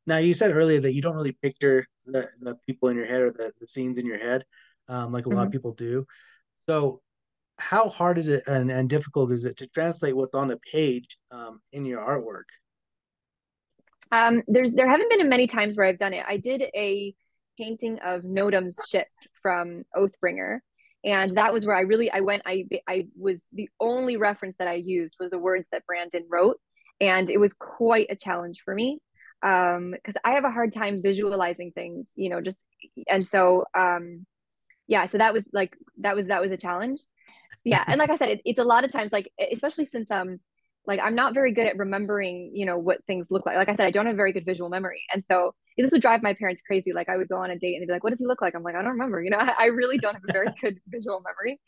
[0.06, 3.22] Now you said earlier that you don't really picture the, the people in your head
[3.22, 4.46] or the, the scenes in your head,
[4.88, 5.52] um, like a lot of Mhm.
[5.52, 6.06] people do.
[6.70, 7.02] So
[7.60, 11.18] how hard is it and, and difficult is it to translate what's on the page
[11.32, 12.46] um, in your artwork?
[14.12, 16.26] Um, there's there haven't been many times where I've done it.
[16.28, 17.14] I did a
[17.58, 19.08] painting of Nodom's ship
[19.42, 20.60] from Oathbringer,
[21.04, 22.44] and that was where I really I went.
[22.46, 26.60] I I was the only reference that I used was the words that Brandon wrote,
[27.02, 29.00] and it was quite a challenge for me
[29.44, 32.58] um because I have a hard time visualizing things, you know, just
[33.08, 34.26] and so um
[34.88, 37.02] yeah, so that was like that was that was a challenge.
[37.64, 40.40] Yeah, and like I said, it, it's a lot of times like especially since um
[40.88, 43.58] like I'm not very good at remembering, you know, what things look like.
[43.58, 45.04] Like I said, I don't have very good visual memory.
[45.14, 46.94] And so this would drive my parents crazy.
[46.94, 48.42] Like I would go on a date and they'd be like, what does he look
[48.42, 48.56] like?
[48.56, 49.22] I'm like, I don't remember.
[49.22, 51.60] You know, I, I really don't have a very good visual memory.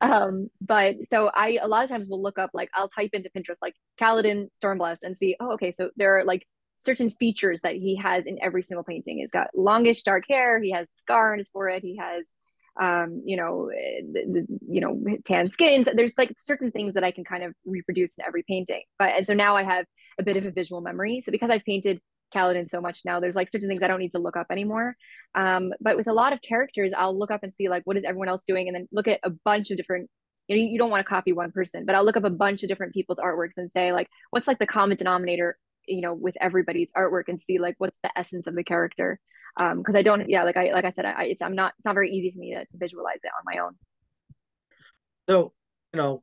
[0.00, 3.30] Um, but so I a lot of times will look up like I'll type into
[3.30, 7.76] Pinterest like Kaladin Stormblessed and see, oh, okay, so there are like certain features that
[7.76, 9.18] he has in every single painting.
[9.18, 12.34] He's got longish dark hair, he has a scar on his forehead, he has
[12.80, 15.88] um, you know, the, the, you know, tan skins.
[15.92, 18.82] There's like certain things that I can kind of reproduce in every painting.
[18.98, 19.86] But and so now I have
[20.18, 21.22] a bit of a visual memory.
[21.24, 22.00] So because I've painted
[22.34, 24.96] Kaladin so much now, there's like certain things I don't need to look up anymore.
[25.34, 28.04] Um, but with a lot of characters, I'll look up and see like what is
[28.04, 30.10] everyone else doing, and then look at a bunch of different.
[30.48, 32.62] You know, you don't want to copy one person, but I'll look up a bunch
[32.62, 35.56] of different people's artworks and say like, what's like the common denominator,
[35.86, 39.20] you know, with everybody's artwork, and see like what's the essence of the character
[39.56, 41.86] um because i don't yeah like i like i said I, it's i'm not it's
[41.86, 43.76] not very easy for me to, to visualize it on my own
[45.28, 45.52] So,
[45.92, 46.22] you know,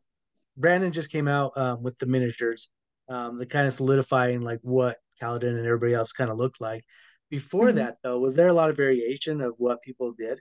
[0.58, 2.70] Brandon just came out um, with the miniatures,
[3.10, 6.84] um, the kind of solidifying like what Kaladin and everybody else kind of looked like.
[7.30, 7.76] Before Mhm.
[7.76, 10.40] that, though, was there a lot of variation of what people did?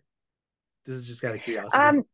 [0.85, 1.79] This is just kind of curiosity.
[1.83, 2.05] um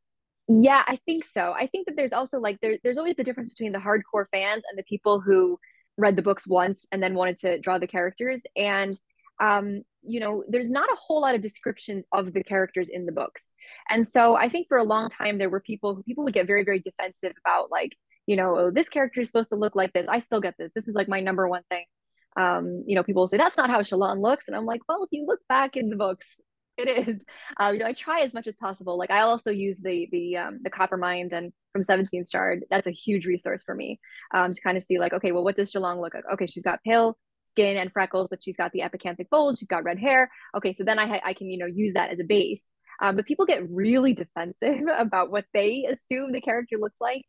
[0.49, 3.49] yeah i think so i think that there's also like there, there's always the difference
[3.53, 5.59] between the hardcore fans and the people who
[5.97, 9.01] read the books once and then wanted to draw the characters and
[9.41, 13.13] um you know there's not a whole lot of descriptions of the characters in the
[13.13, 13.53] books.
[13.91, 16.47] And so i think for a long time there were people who people would get
[16.47, 17.93] very very defensive about like
[18.27, 20.07] you know oh, this character is supposed to look like this.
[20.09, 20.73] I still get this.
[20.75, 21.85] This is like my number one thing.
[22.37, 24.47] Um you know people say that's not how shallan looks.
[24.49, 26.27] And i'm like well if you look back in the books
[26.79, 27.23] it is.
[27.59, 28.99] Um, you know i try as much as possible.
[28.99, 32.65] Like i also use the the um the Coppermind and from 17th shard.
[32.71, 33.99] That's a huge resource for me
[34.35, 36.25] um to kind of see like okay well what does shallan look like?
[36.33, 37.19] Okay she's got pale
[37.57, 40.31] skin and freckles, but she's got the epicanthic folds, she's got red hair.
[40.55, 42.63] Okay, so then I I can you know use that as a base.
[43.01, 47.25] Um, but people get really defensive about what they assume the character looks like.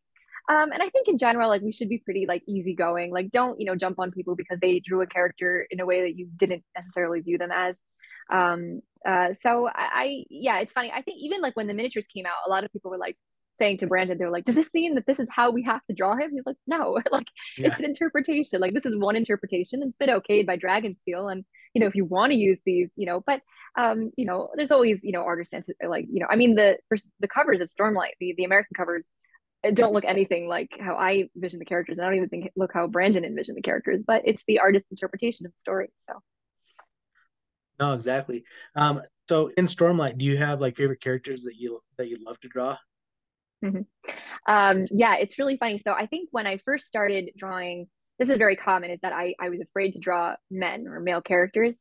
[0.50, 3.12] Um, and I think in general, like we should be pretty like easygoing.
[3.12, 6.02] Like don't you know jump on people because they drew a character in a way
[6.02, 7.78] that you didn't necessarily view them as.
[8.30, 10.90] Um, uh, so I, I yeah, it's funny.
[10.92, 13.16] I think even like when the miniatures came out, a lot of people were like,
[13.58, 15.94] saying to Brandon, they're like, does this mean that this is how we have to
[15.94, 16.30] draw him?
[16.32, 17.68] He's like, no, like Yeah.
[17.68, 18.60] it's an interpretation.
[18.60, 19.82] Like this is one interpretation.
[19.82, 21.30] It's been okayed by Dragonsteel.
[21.32, 21.44] And,
[21.74, 23.42] you know, if you want to use these, you know, but,
[23.76, 25.54] um, you know, there's always, you know, artists
[25.86, 26.78] like, you know, I mean, the,
[27.20, 29.08] the covers of Stormlight, the, the American covers
[29.74, 31.98] don't look anything like how I envision the characters.
[31.98, 35.46] I don't even think look how Brandon envisioned the characters, but it's the artist's interpretation
[35.46, 35.90] of the story.
[36.08, 36.20] So.
[37.78, 38.44] No, exactly.
[38.74, 42.40] Um, so in Stormlight, do you have like favorite characters that you that you love
[42.40, 42.76] to draw?
[43.64, 43.80] Mm-hmm.
[44.46, 45.78] Um, yeah, it's really funny.
[45.78, 49.34] So I think when I first started drawing, this is very common, is that I,
[49.40, 51.76] I was afraid to draw men or male characters.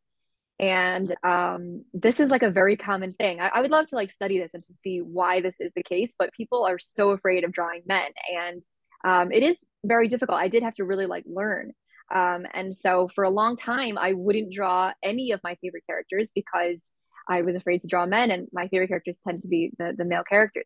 [0.60, 3.40] And um, this is like a very common thing.
[3.40, 5.84] I, I would love to like study this and to see why this is the
[5.84, 8.10] case, but people are so afraid of drawing men.
[8.36, 8.62] And
[9.06, 10.40] um, it is very difficult.
[10.40, 11.74] I did have to really like learn.
[12.14, 16.32] Um, and so for a long time, I wouldn't draw any of my favorite characters
[16.34, 16.82] because
[17.30, 20.06] I was afraid to draw men, and my favorite characters tend to be the, the
[20.06, 20.66] male characters.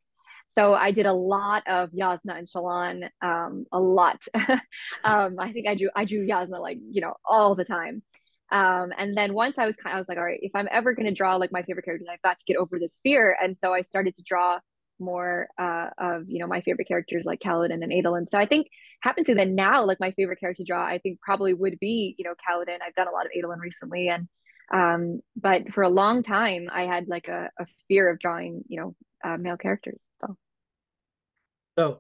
[0.52, 4.22] So I did a lot of Jasnah and Shallan, um, a lot.
[5.04, 8.04] um, I think I drew I drew Jasnah like you know all the time.
[8.52, 10.68] Um, and then once I was kind, of, I was like, all right, if I'm
[10.70, 13.38] ever going to draw like my favorite characters, I've got to get over this fear.
[13.42, 14.60] And so I started to draw
[15.02, 18.28] more uh, of you know my favorite characters like Kaladin and Adolin.
[18.30, 18.68] So I think
[19.02, 22.16] happens to then now like my favorite character to draw, I think probably would be
[22.18, 22.78] you know Kaladin.
[22.86, 24.28] I've done a lot of Adolin recently, and
[24.72, 28.80] um, but for a long time I had like a, a fear of drawing you
[28.80, 30.00] know uh, male characters.
[31.78, 32.00] So.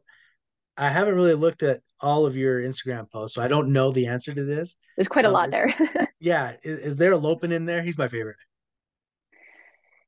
[0.77, 4.07] I haven't really looked at all of your Instagram posts, so I don't know the
[4.07, 4.77] answer to this.
[4.95, 5.73] There's quite a Um, lot is, there.
[6.19, 7.83] yeah, is, is there a Lopen in there?
[7.83, 8.37] He's my favorite.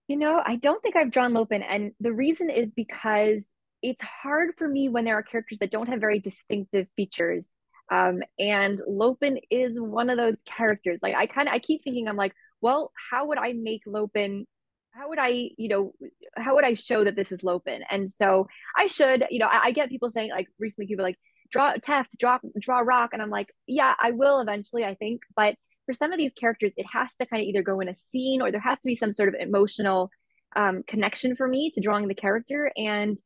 [0.07, 3.45] You know, I don't think I've drawn Lopen, and the reason is because
[3.81, 7.47] it's hard for me when there are characters that don't have very distinctive features.
[7.91, 10.99] Um, and Lopen is one of those characters.
[11.01, 14.45] Like I kind of I keep thinking I'm like, well, how would I make Lopen?
[14.93, 15.93] How would I, you know,
[16.35, 17.83] how would I show that this is Lopen?
[17.89, 21.17] And so I should, you know, I, I get people saying like recently people like
[21.51, 25.55] draw Teft, draw draw rock, and I'm like, yeah, I will eventually, I think, but
[25.85, 28.41] for some of these characters, it has to kind of either go in a scene
[28.41, 30.09] or there has to be some sort of emotional
[30.55, 32.71] um, connection for me to drawing the character.
[32.77, 33.17] And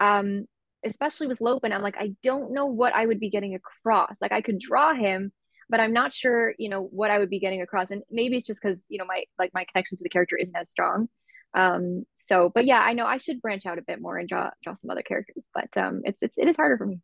[0.00, 0.46] um,
[0.84, 4.16] especially with Lopen, I'm like, I don't know what I would be getting across.
[4.20, 5.32] Like I could draw him,
[5.68, 7.90] but I'm not sure, you know, what I would be getting across.
[7.90, 10.56] And maybe it's just because, you know, my like my connection to the character isn't
[10.56, 11.08] as strong.
[11.54, 14.50] Um, so but yeah, I know I should branch out a bit more and draw
[14.62, 17.00] draw some other characters, but um it's it's it is harder for me.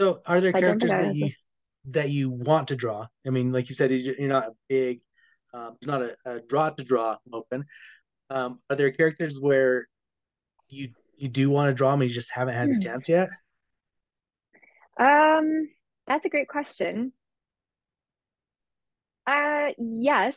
[0.00, 1.30] So are there characters that you
[1.86, 3.06] that you want to draw?
[3.26, 5.00] I mean, like you said, you're not a big,
[5.52, 7.64] um, not a, a draw to draw open
[8.30, 9.88] Um, are there characters where
[10.68, 12.80] you you do want to draw them, and you just haven't had the hmm.
[12.80, 13.28] chance yet?
[14.98, 15.68] Um,
[16.06, 17.12] that's a great question.
[19.26, 20.36] Uh, yes.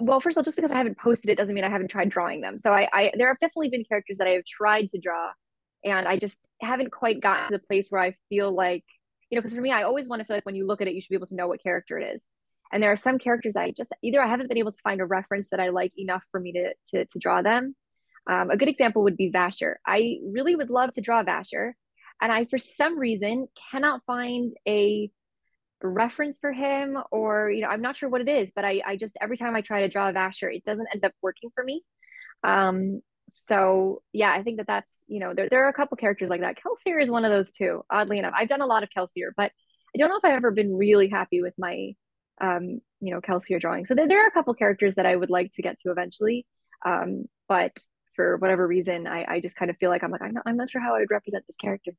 [0.00, 2.08] Well, first of all, just because I haven't posted it doesn't mean I haven't tried
[2.08, 2.58] drawing them.
[2.58, 5.30] So I, I there have definitely been characters that I have tried to draw,
[5.84, 8.84] and I just haven't quite gotten to the place where I feel like,
[9.30, 10.88] you know, because for me, I always want to feel like when you look at
[10.88, 12.24] it, you should be able to know what character it is.
[12.72, 15.06] And there are some characters I just either I haven't been able to find a
[15.06, 17.76] reference that I like enough for me to to, to draw them.
[18.28, 19.74] Um, a good example would be Vasher.
[19.86, 21.72] I really would love to draw Vasher,
[22.20, 25.10] and I for some reason cannot find a
[25.82, 28.96] reference for him, or you know, I'm not sure what it is, but I I
[28.96, 31.62] just every time I try to draw a Vasher, it doesn't end up working for
[31.64, 31.82] me.
[32.44, 36.28] Um, so yeah, I think that that's you know there there are a couple characters
[36.28, 36.56] like that.
[36.56, 37.82] Kelsier is one of those too.
[37.90, 39.52] Oddly enough, I've done a lot of Kelsier, but
[39.94, 41.92] I don't know if I've ever been really happy with my
[42.40, 43.86] um you know Kelsier drawing.
[43.86, 46.46] So there, there are a couple characters that I would like to get to eventually,
[46.84, 47.76] um, but
[48.14, 50.56] for whatever reason, I I just kind of feel like I'm like I'm not I'm
[50.56, 51.92] not sure how I would represent this character.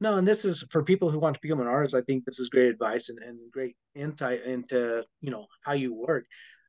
[0.00, 1.94] No, and this is for people who want to become an artist.
[1.94, 5.94] I think this is great advice and, and great insight into you know how you
[5.94, 6.26] work.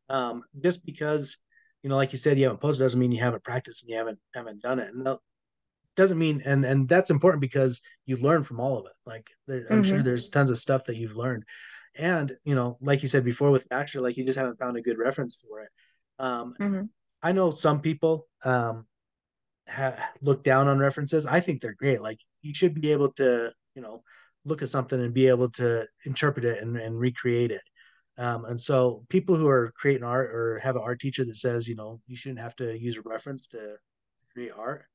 [0.09, 1.37] Um, just because
[1.83, 3.97] you know, like you said, you haven't posted doesn't mean you haven't practiced and you
[3.97, 4.93] haven't haven't done it.
[4.93, 5.19] And that
[5.95, 8.93] doesn't mean and and that's important because you learn from all of it.
[9.05, 9.89] Like there, I'm mm-hmm.
[9.89, 11.43] sure there's tons of stuff that you've learned.
[11.97, 14.81] And you know, like you said before with Vasher, like you just haven't found a
[14.81, 15.69] good reference for it.
[16.19, 16.81] Um, mm-hmm.
[17.21, 18.85] I know some people um,
[19.67, 21.25] ha- look down on references.
[21.25, 22.01] I think they're great.
[22.01, 24.03] Like you should be able to, you know,
[24.45, 27.61] look at something and be able to interpret it and, and recreate it.
[28.17, 31.67] Um, and so people who are creating art or have an art teacher that says,
[31.67, 33.75] you know, you shouldn't have to use a reference to
[34.33, 34.85] create art,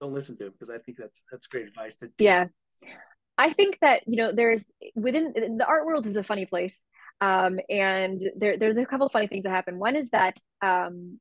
[0.00, 2.24] don't listen to him because I think that's that's great advice to do.
[2.24, 2.46] Yeah.
[3.38, 6.74] I think that, you know, there's within the art world is a funny place.
[7.20, 9.78] Um, and there, there's a couple of funny things that happen.
[9.78, 11.20] One is that um,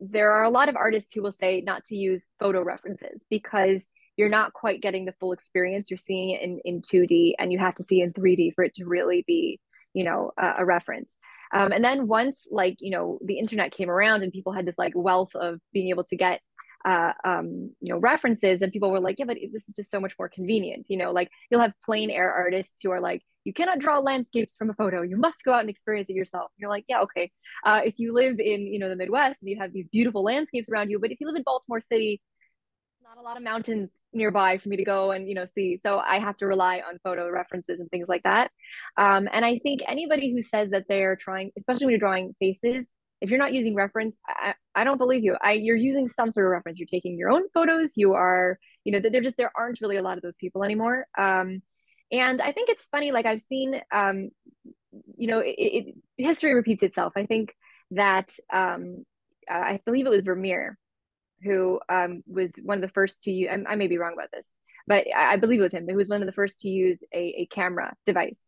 [0.00, 3.86] there are a lot of artists who will say not to use photo references because
[4.16, 5.90] you're not quite getting the full experience.
[5.90, 8.74] You're seeing it in, in 2D and you have to see in 3D for it
[8.74, 9.60] to really be
[9.94, 11.12] you know a, a reference.
[11.52, 14.78] Um, and then once like you know the internet came around and people had this
[14.78, 16.40] like wealth of being able to get
[16.84, 20.00] uh, um, you know references and people were like yeah but this is just so
[20.00, 23.52] much more convenient you know like you'll have plein air artists who are like you
[23.52, 25.02] cannot draw landscapes from a photo.
[25.02, 26.50] You must go out and experience it yourself.
[26.56, 27.30] You're like yeah okay.
[27.64, 30.68] Uh, if you live in you know the midwest and you have these beautiful landscapes
[30.68, 32.20] around you but if you live in baltimore city
[33.06, 35.78] not a lot of mountains nearby for me to go and you know see.
[35.82, 38.50] So i have to rely on photo references and things like that.
[38.96, 42.88] Um, and i think anybody who says that they're trying especially when you're drawing faces
[43.20, 45.36] if you're not using reference I, I don't believe you.
[45.40, 46.78] I you're using some sort of reference.
[46.78, 47.92] You're taking your own photos.
[47.96, 51.06] You are you know they're just there aren't really a lot of those people anymore.
[51.16, 51.62] Um,
[52.12, 54.30] and i think it's funny like i've seen um,
[55.16, 57.12] you know it, it, history repeats itself.
[57.16, 57.54] I think
[57.92, 59.04] that um,
[59.48, 60.76] i believe it was vermeer
[61.42, 64.30] who um, was one of the first to use, I, I, may be wrong about
[64.32, 64.46] this,
[64.86, 67.00] but I, I, believe it was him, who was one of the first to use
[67.12, 68.40] a, a camera device.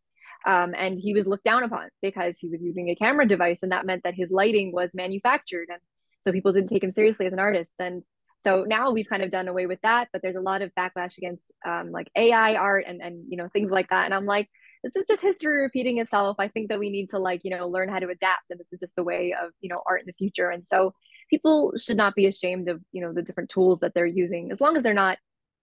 [0.46, 3.72] Um, and he was looked down upon because he was using a camera device, and
[3.72, 5.66] that meant that his lighting was manufactured.
[5.68, 5.81] And
[6.20, 7.72] so people didn't take him seriously as an artist.
[7.79, 8.03] And
[8.44, 11.18] so now we've kind of done away with that, but there's a lot of backlash
[11.18, 14.05] against um, like AI art and, and, you know, things like that.
[14.05, 14.48] And I'm like,
[14.85, 16.37] this is just history repeating itself.
[16.38, 18.51] I think that we need to like, you know, learn how to adapt.
[18.51, 20.51] And this is just the way of, you know, art in the future.
[20.51, 20.94] And so
[21.29, 24.61] people should not be ashamed of you know the different tools that they're using as
[24.61, 25.19] long as they're not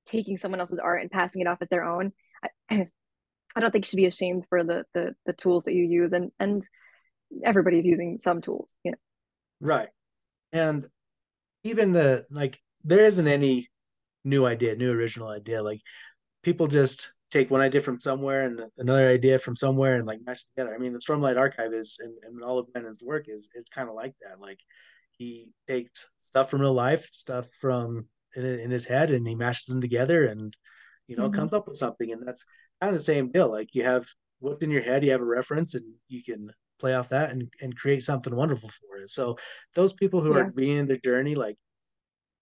[0.06, 2.12] taking someone else's art and passing it off as their own.
[2.70, 2.88] I,
[3.56, 6.14] I don't think you should be ashamed for the, the the tools that you use
[6.14, 6.64] and and
[7.44, 8.98] everybody's using some tools you know.
[9.62, 9.90] Right.
[10.52, 10.88] And
[11.64, 13.70] even the like there isn't any
[14.24, 15.64] new idea new original idea.
[15.64, 15.82] Like
[16.44, 20.46] people just take one idea from somewhere and another idea from somewhere and like match
[20.50, 20.76] together.
[20.76, 23.90] I mean the stormlight archive is and, and all of brandon's work is is kind
[23.90, 24.40] of like that.
[24.40, 24.60] Like
[25.18, 29.66] he takes stuff from real life, stuff from in, in his head, and he mashes
[29.66, 30.56] them together, and
[31.08, 31.40] you know, mm-hmm.
[31.40, 32.12] comes up with something.
[32.12, 32.46] And that's
[32.82, 33.50] kind of the same deal.
[33.50, 34.08] Like you have
[34.40, 37.48] what's in your head, you have a reference, and you can play off that and,
[37.62, 39.10] and create something wonderful for it.
[39.10, 39.38] So
[39.74, 40.42] those people who yeah.
[40.42, 41.58] are being in their journey, like,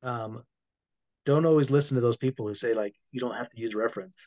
[0.01, 0.43] um,
[1.25, 4.17] don't always listen to those people who say like you don't have to use reference.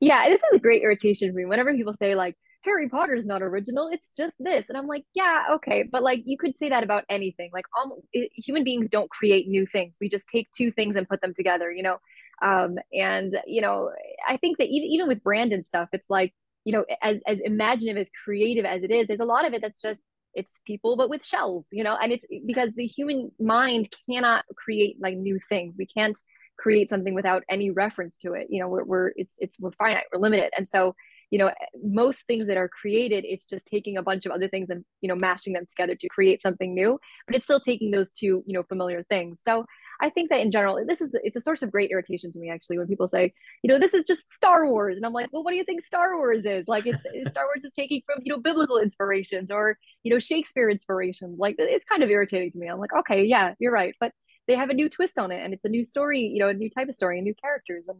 [0.00, 1.44] Yeah, this is a great irritation for me.
[1.44, 5.04] Whenever people say like Harry Potter is not original, it's just this, and I'm like,
[5.14, 7.50] yeah, okay, but like you could say that about anything.
[7.52, 7.66] Like,
[8.12, 9.96] it, human beings don't create new things.
[10.00, 11.98] We just take two things and put them together, you know.
[12.42, 13.90] Um, and you know,
[14.28, 16.34] I think that even even with Brandon stuff, it's like
[16.64, 19.62] you know, as as imaginative as creative as it is, there's a lot of it
[19.62, 20.00] that's just
[20.34, 24.96] it's people but with shells you know and it's because the human mind cannot create
[25.00, 26.18] like new things we can't
[26.58, 30.04] create something without any reference to it you know we're, we're it's it's we're finite
[30.12, 30.94] we're limited and so
[31.30, 31.50] you know
[31.82, 35.08] most things that are created it's just taking a bunch of other things and you
[35.08, 38.54] know mashing them together to create something new but it's still taking those two you
[38.54, 39.40] know familiar things.
[39.44, 39.64] So
[40.00, 42.50] i think that in general this is it's a source of great irritation to me
[42.50, 45.44] actually when people say you know this is just star wars and i'm like well
[45.44, 46.64] what do you think star wars is?
[46.66, 47.00] Like it's
[47.30, 51.38] star wars is taking from you know biblical inspirations or you know shakespeare inspirations.
[51.38, 52.68] Like it's kind of irritating to me.
[52.68, 54.12] I'm like okay yeah you're right but
[54.46, 56.54] they have a new twist on it and it's a new story you know a
[56.54, 57.98] new type of story and new characters and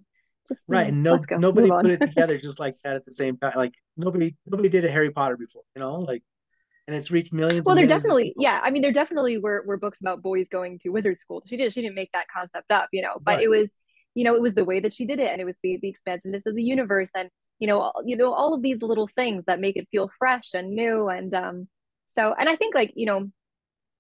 [0.48, 3.52] just right and no nobody put it together just like that at the same time
[3.56, 6.22] like nobody nobody did a harry potter before you know like
[6.86, 10.00] and it's reached millions well there definitely yeah i mean there definitely were, were books
[10.00, 11.42] about boys going to wizard school.
[11.46, 13.44] She did she didn't make that concept up you know but right.
[13.44, 13.70] it was
[14.14, 15.88] you know it was the way that she did it and it was the, the
[15.88, 19.60] expansiveness of the universe and you know you know all of these little things that
[19.60, 21.68] make it feel fresh and new and um
[22.14, 23.30] so and i think like you know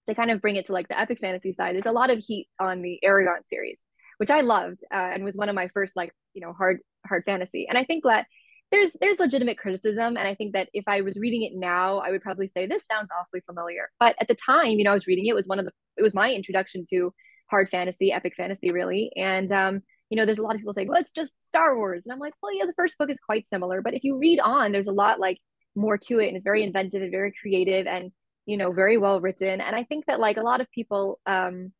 [0.06, 2.18] to kind of bring it to like the epic fantasy side, there's a lot of
[2.18, 3.78] heat on the Eragon series,
[4.18, 7.24] which I loved uh, and was one of my first like you know hard hard
[7.24, 7.66] fantasy.
[7.68, 8.26] And I think that
[8.70, 12.10] there's there's legitimate criticism, and I think that if I was reading it now, I
[12.10, 13.90] would probably say this sounds awfully familiar.
[14.00, 15.72] But at the time, you know, I was reading it, it was one of the
[15.96, 17.12] it was my introduction to
[17.50, 20.88] hard fantasy, epic fantasy, really, and um, you know, there's a lot of people saying,
[20.88, 22.02] well, it's just Star Wars.
[22.04, 23.80] And I'm like, well, yeah, the first book is quite similar.
[23.80, 25.38] But if you read on, there's a lot like
[25.74, 27.86] more to it and it's very inventive and very creative.
[27.86, 28.12] And
[28.46, 31.72] you know very well written and i think that like a lot of people um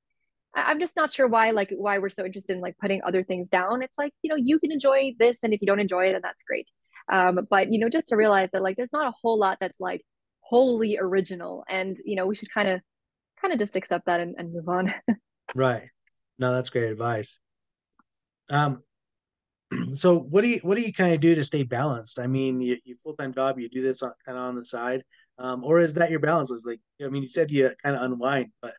[0.55, 3.49] i'm just not sure why like why we're so interested in like putting other things
[3.49, 3.83] down.
[3.83, 6.23] It's like you know you can enjoy this and if you don't enjoy it then
[6.23, 6.71] that's great.
[7.11, 9.81] Um but you know just to realize that like there's not a whole lot that's
[9.81, 10.03] like
[10.41, 12.81] wholly original and you know we should kind of
[13.41, 14.95] kind of just accept that and, and move on.
[15.55, 15.83] Right.
[16.39, 17.39] No that's great advice.
[18.51, 18.83] Um
[19.95, 22.19] so what do you what do you kind of do to stay balanced?
[22.19, 25.05] I mean you, you full-time job you do this on, kind of on the side
[25.39, 26.51] um, or is that your balance?
[26.51, 28.75] Is like, I mean, you said you kind of unwind, but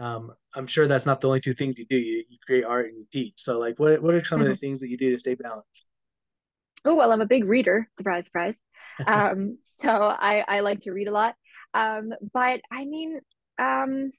[0.00, 1.96] um, I'm sure that's not the only two things you do.
[1.96, 3.34] You, you create art and you teach.
[3.36, 4.42] So, like, what what are some mm-hmm.
[4.42, 4.60] of the mm-hmm.
[4.60, 5.86] things that you do to stay balanced?
[6.84, 7.88] Oh well, I'm a big reader.
[7.98, 8.56] Surprise, surprise.
[9.06, 11.34] um, so I I like to read a lot.
[11.74, 13.20] Um, but I mean,
[13.58, 14.10] um,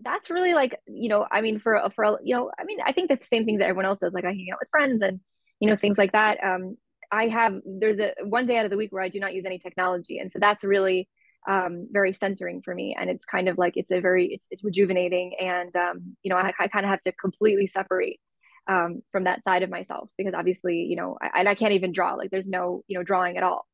[0.00, 3.08] that's really like you know, I mean, for for you know, I mean, I think
[3.08, 4.12] that's the same thing that everyone else does.
[4.12, 5.20] Like I hang out with friends and
[5.58, 6.44] you know things like that.
[6.44, 6.76] Um,
[7.10, 9.46] I have there's a one day out of the week where I do not use
[9.46, 11.08] any technology, and so that's really
[11.46, 12.96] um, very centering for me.
[12.98, 16.36] And it's kind of like it's a very it's it's rejuvenating, and um, you know
[16.36, 18.18] I, I kind of have to completely separate
[18.66, 22.14] um, from that side of myself because obviously you know I, I can't even draw
[22.14, 23.66] like there's no you know drawing at all,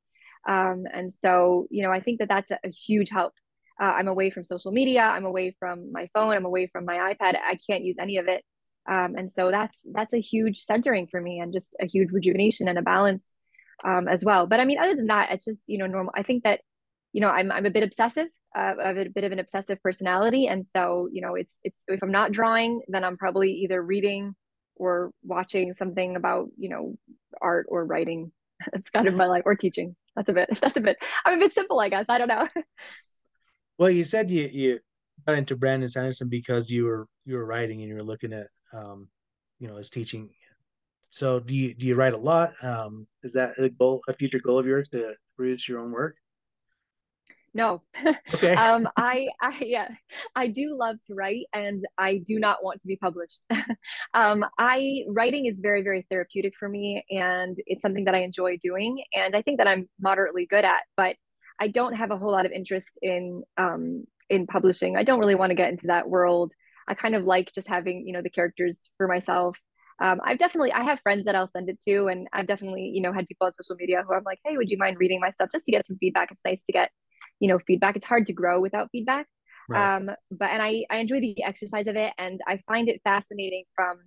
[0.49, 3.33] um, and so you know I think that that's a, a huge help.
[3.81, 5.03] Uh, I'm away from social media.
[5.03, 6.33] I'm away from my phone.
[6.35, 7.37] I'm away from my iPad.
[7.37, 8.45] I can't use any of it
[8.91, 12.69] um, and so that's that's a huge centering for me and just a huge rejuvenation
[12.69, 13.35] and a balance
[13.85, 16.23] um, as well but i mean other than that it's just you know normal i
[16.23, 16.61] think that
[17.15, 19.83] you know i'm, I'm a bit obsessive uh, i have a bit of an obsessive
[19.83, 23.83] personality and so you know it's it's if i'm not drawing then i'm probably either
[23.83, 24.35] reading
[24.77, 26.95] or watching something about you know
[27.41, 28.31] art or writing
[28.75, 31.41] it's kind of my life or teaching that's a bit that's a bit i'm a
[31.41, 32.47] bit simple i guess i don't know
[33.79, 34.79] well you said you you
[35.27, 38.49] got into brandon sanderson because you were you were writing and you were looking at
[38.75, 39.09] um,
[39.59, 40.31] you know, is teaching.
[41.11, 42.53] So do you do you write a lot?
[42.63, 46.17] Um, is that a goal, a future goal of yours to produce your own work?
[47.55, 47.83] No.
[48.35, 48.55] Okay.
[48.55, 49.89] um, I, I, yeah,
[50.35, 53.43] I do love to write and I do not want to be published.
[54.15, 58.59] um, I, writing is very, very therapeutic for me and it's something that I enjoy
[58.59, 59.05] doing.
[59.15, 61.17] And I think that I'm moderately good at, but
[61.61, 64.97] I don't have a whole lot of interest in, um, in publishing.
[64.97, 66.53] I don't really want to get into that world.
[66.89, 69.59] I kind of like just having, you know, the characters for myself.
[70.01, 73.01] Um, I've definitely, I have friends that I'll send it to, and I've definitely, you
[73.01, 75.31] know, had people on social media who I'm like, hey, would you mind reading my
[75.31, 76.31] stuff just to get some feedback?
[76.33, 76.91] It's nice to get,
[77.41, 77.97] you know, feedback.
[77.97, 79.27] It's hard to grow without feedback.
[79.69, 79.97] Right.
[79.97, 83.65] Um, but and I, I enjoy the exercise of it, and I find it fascinating
[83.75, 83.99] from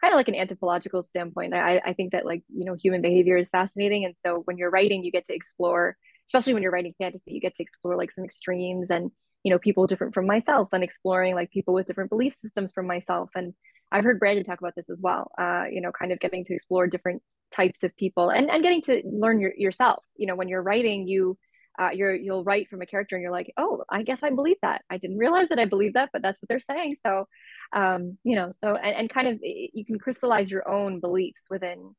[0.00, 1.52] kind of like an anthropological standpoint.
[1.52, 4.70] I, I think that like you know human behavior is fascinating, and so when you're
[4.70, 5.96] writing, you get to explore,
[6.28, 9.10] especially when you're writing fantasy, you get to explore like some extremes and
[9.42, 12.86] you know people different from myself and exploring like people with different belief systems from
[12.86, 13.54] myself and
[13.90, 16.54] i've heard brandon talk about this as well uh, you know kind of getting to
[16.54, 17.22] explore different
[17.52, 21.08] types of people and, and getting to learn your, yourself you know when you're writing
[21.08, 21.36] you
[21.78, 24.56] uh, you're you'll write from a character and you're like oh i guess i believe
[24.62, 27.26] that i didn't realize that i believe that but that's what they're saying so
[27.72, 31.94] um you know so and, and kind of you can crystallize your own beliefs within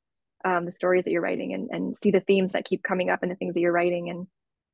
[0.46, 3.24] um, the stories that you're writing and, and see the themes that keep coming up
[3.24, 4.10] in the things that you're writing.
[4.10, 4.28] And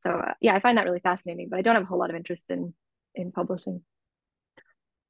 [0.04, 2.10] so, uh, yeah, I find that really fascinating, but I don't have a whole lot
[2.10, 2.74] of interest in,
[3.16, 3.82] in publishing.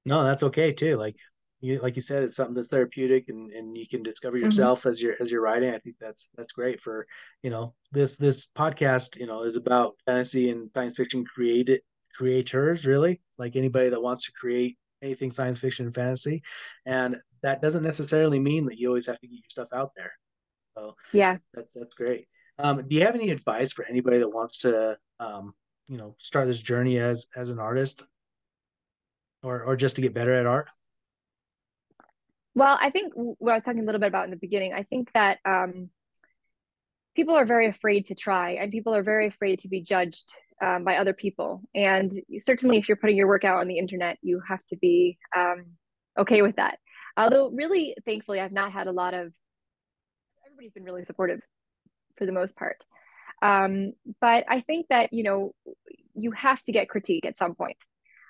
[0.06, 0.96] No, that's okay too.
[0.96, 1.18] Like
[1.60, 4.46] you, like you said, it's something that's therapeutic and, and you can discover mm-hmm.
[4.46, 4.90] yourself mm-hmm.
[4.90, 5.74] as you're, as you're writing.
[5.74, 7.08] I think that's, that's great for,
[7.42, 11.82] you know, this, this podcast, you know, is about fantasy and science fiction created
[12.18, 16.42] creators really like anybody that wants to create anything science fiction and fantasy
[16.88, 20.12] and that doesn't necessarily mean that you always have to get your stuff out there
[20.76, 22.28] so yeah that's that's great
[22.60, 25.54] um, do you have any advice for anybody that wants to um,
[25.88, 28.02] you know start this journey as as an artist
[29.44, 30.70] or or just to get better at art
[32.58, 34.84] well i think what i was talking a little bit about in the beginning i
[34.84, 35.90] think that um,
[37.16, 40.84] people are very afraid to try and people are very afraid to be judged um,
[40.84, 41.62] by other people.
[41.76, 45.18] And certainly, if you're putting your work out on the internet, you have to be
[45.36, 45.66] um,
[46.18, 46.80] okay with that.
[47.16, 49.32] Although, really, thankfully, I've not had a lot of.
[50.46, 51.42] Everybody's been really supportive,
[52.18, 52.78] for the most part.
[53.42, 55.54] Um, but I think that you know
[56.16, 57.78] you have to get critique at some point.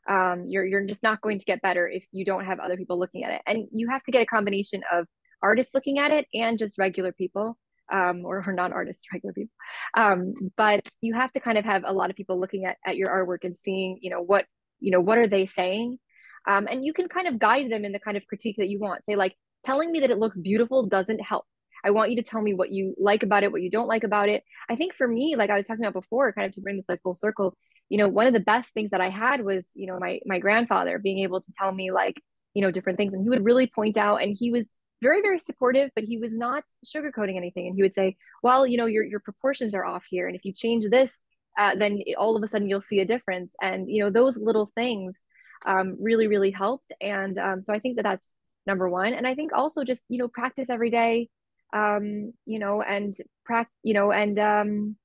[0.10, 2.99] Um, you're you're just not going to get better if you don't have other people
[2.99, 5.05] looking at it, and you have to get a combination of
[5.41, 7.58] artists looking at it and just regular people
[7.91, 9.53] um, or, or non-artists, regular people.
[9.95, 12.97] Um, but you have to kind of have a lot of people looking at, at
[12.97, 14.45] your artwork and seeing, you know, what,
[14.80, 15.99] you know, what are they saying?
[16.47, 18.80] Um, and you can kind of guide them in the kind of critique that you
[18.80, 19.03] want.
[19.03, 19.36] Say like,
[19.66, 21.45] telling me that it looks beautiful doesn't help.
[21.84, 24.03] I want you to tell me what you like about it, what you don't like
[24.03, 24.43] about it.
[24.70, 26.86] I think for me, like I was talking about before, kind of to bring this
[26.89, 27.55] like full circle,
[27.89, 30.39] you know, one of the best things that I had was, you know, my my
[30.39, 32.21] grandfather being able to tell me like,
[32.53, 34.69] you know, different things, and he would really point out, and he was
[35.01, 37.67] very very supportive but he was not sugarcoating anything.
[37.67, 40.27] And he would say well you know your your proportions are off here.
[40.27, 41.23] And if you change this
[41.57, 43.53] uh, then all of a sudden you'll see a difference.
[43.61, 45.19] And you know those little things
[45.65, 46.91] um, really really helped.
[47.01, 48.33] And um, so i think that that's
[48.65, 49.13] number one.
[49.13, 51.29] And i think also just you know practice every day
[51.73, 53.15] um, you know and
[53.45, 54.95] practice you know and um,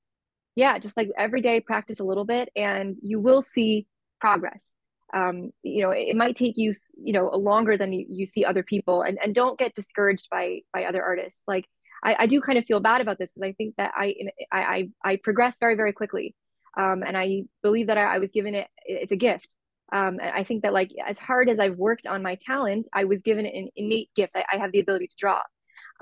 [0.55, 3.87] yeah just like every day practice a little bit and you will see
[4.23, 4.65] progress.
[5.13, 8.63] Um, you know it, might take you you know longer than you, you see other
[8.63, 11.41] people and, and don't get discouraged by by other artists.
[11.47, 11.65] Like
[12.03, 14.15] I, I do kind of feel bad about this because I think that I
[14.51, 16.35] I I, progress very very quickly.
[16.75, 19.53] Um, and I believe that I, I was given it it's a gift.
[19.91, 23.03] Um, and I think that like as hard as I've worked on my talent I
[23.03, 24.33] was given an innate gift.
[24.35, 25.41] I, I have the ability to draw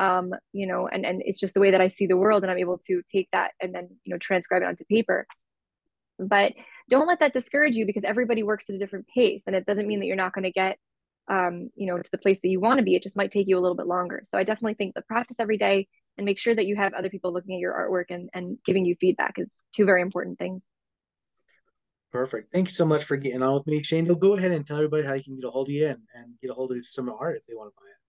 [0.01, 2.51] um, you know and and it's just the way that I see the world and
[2.51, 5.27] I'm able to take that and then you know transcribe it onto paper.
[6.17, 6.53] But
[6.89, 9.87] don't let that discourage you because everybody works at a different pace and it doesn't
[9.87, 10.77] mean that you're not going to get
[11.29, 12.95] um, you know to the place that you want to be.
[12.95, 14.23] It just might take you a little bit longer.
[14.31, 15.87] So i definitely think the practice every day
[16.17, 18.85] and make sure that you have other people looking at your artwork and, and giving
[18.85, 20.63] you feedback is two very important things.
[22.11, 22.51] Perfect.
[22.51, 23.81] Thank you so much for getting on with me.
[23.81, 26.01] Shandel go ahead and tell everybody how you can get a hold of you and,
[26.15, 28.00] and get a hold of some art if they want to buy it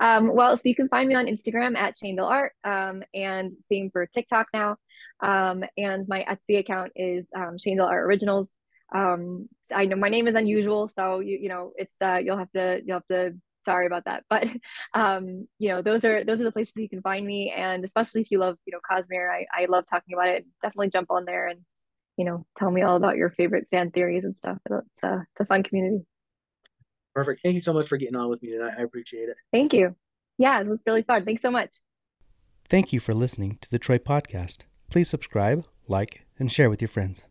[0.00, 3.90] um, well, so you can find me on Instagram at Shandel Art, um, and same
[3.90, 4.76] for TikTok now.
[5.20, 8.50] Um, and my Etsy account is um, Shandel Art Originals.
[8.94, 12.50] Um, I know my name is unusual, so you you know it's uh, you'll have
[12.52, 14.48] to you'll have to sorry about that, but
[14.94, 18.22] um, you know those are those are the places you can find me, and especially
[18.22, 20.46] if you love you know Cosmere, I I love talking about it.
[20.62, 21.60] Definitely jump on there and
[22.16, 24.58] you know tell me all about your favorite fan theories and stuff.
[24.66, 26.04] It's uh, it's a fun community.
[27.18, 27.42] Perfect.
[27.42, 28.74] Thank you so much for getting on with me tonight.
[28.78, 29.36] I appreciate it.
[29.52, 29.96] Thank you.
[30.38, 31.24] Yeah, it was really fun.
[31.24, 31.74] Thanks so much.
[32.68, 34.58] Thank you for listening to the Troy Podcast.
[34.88, 37.24] Please subscribe, like, and share with your friends.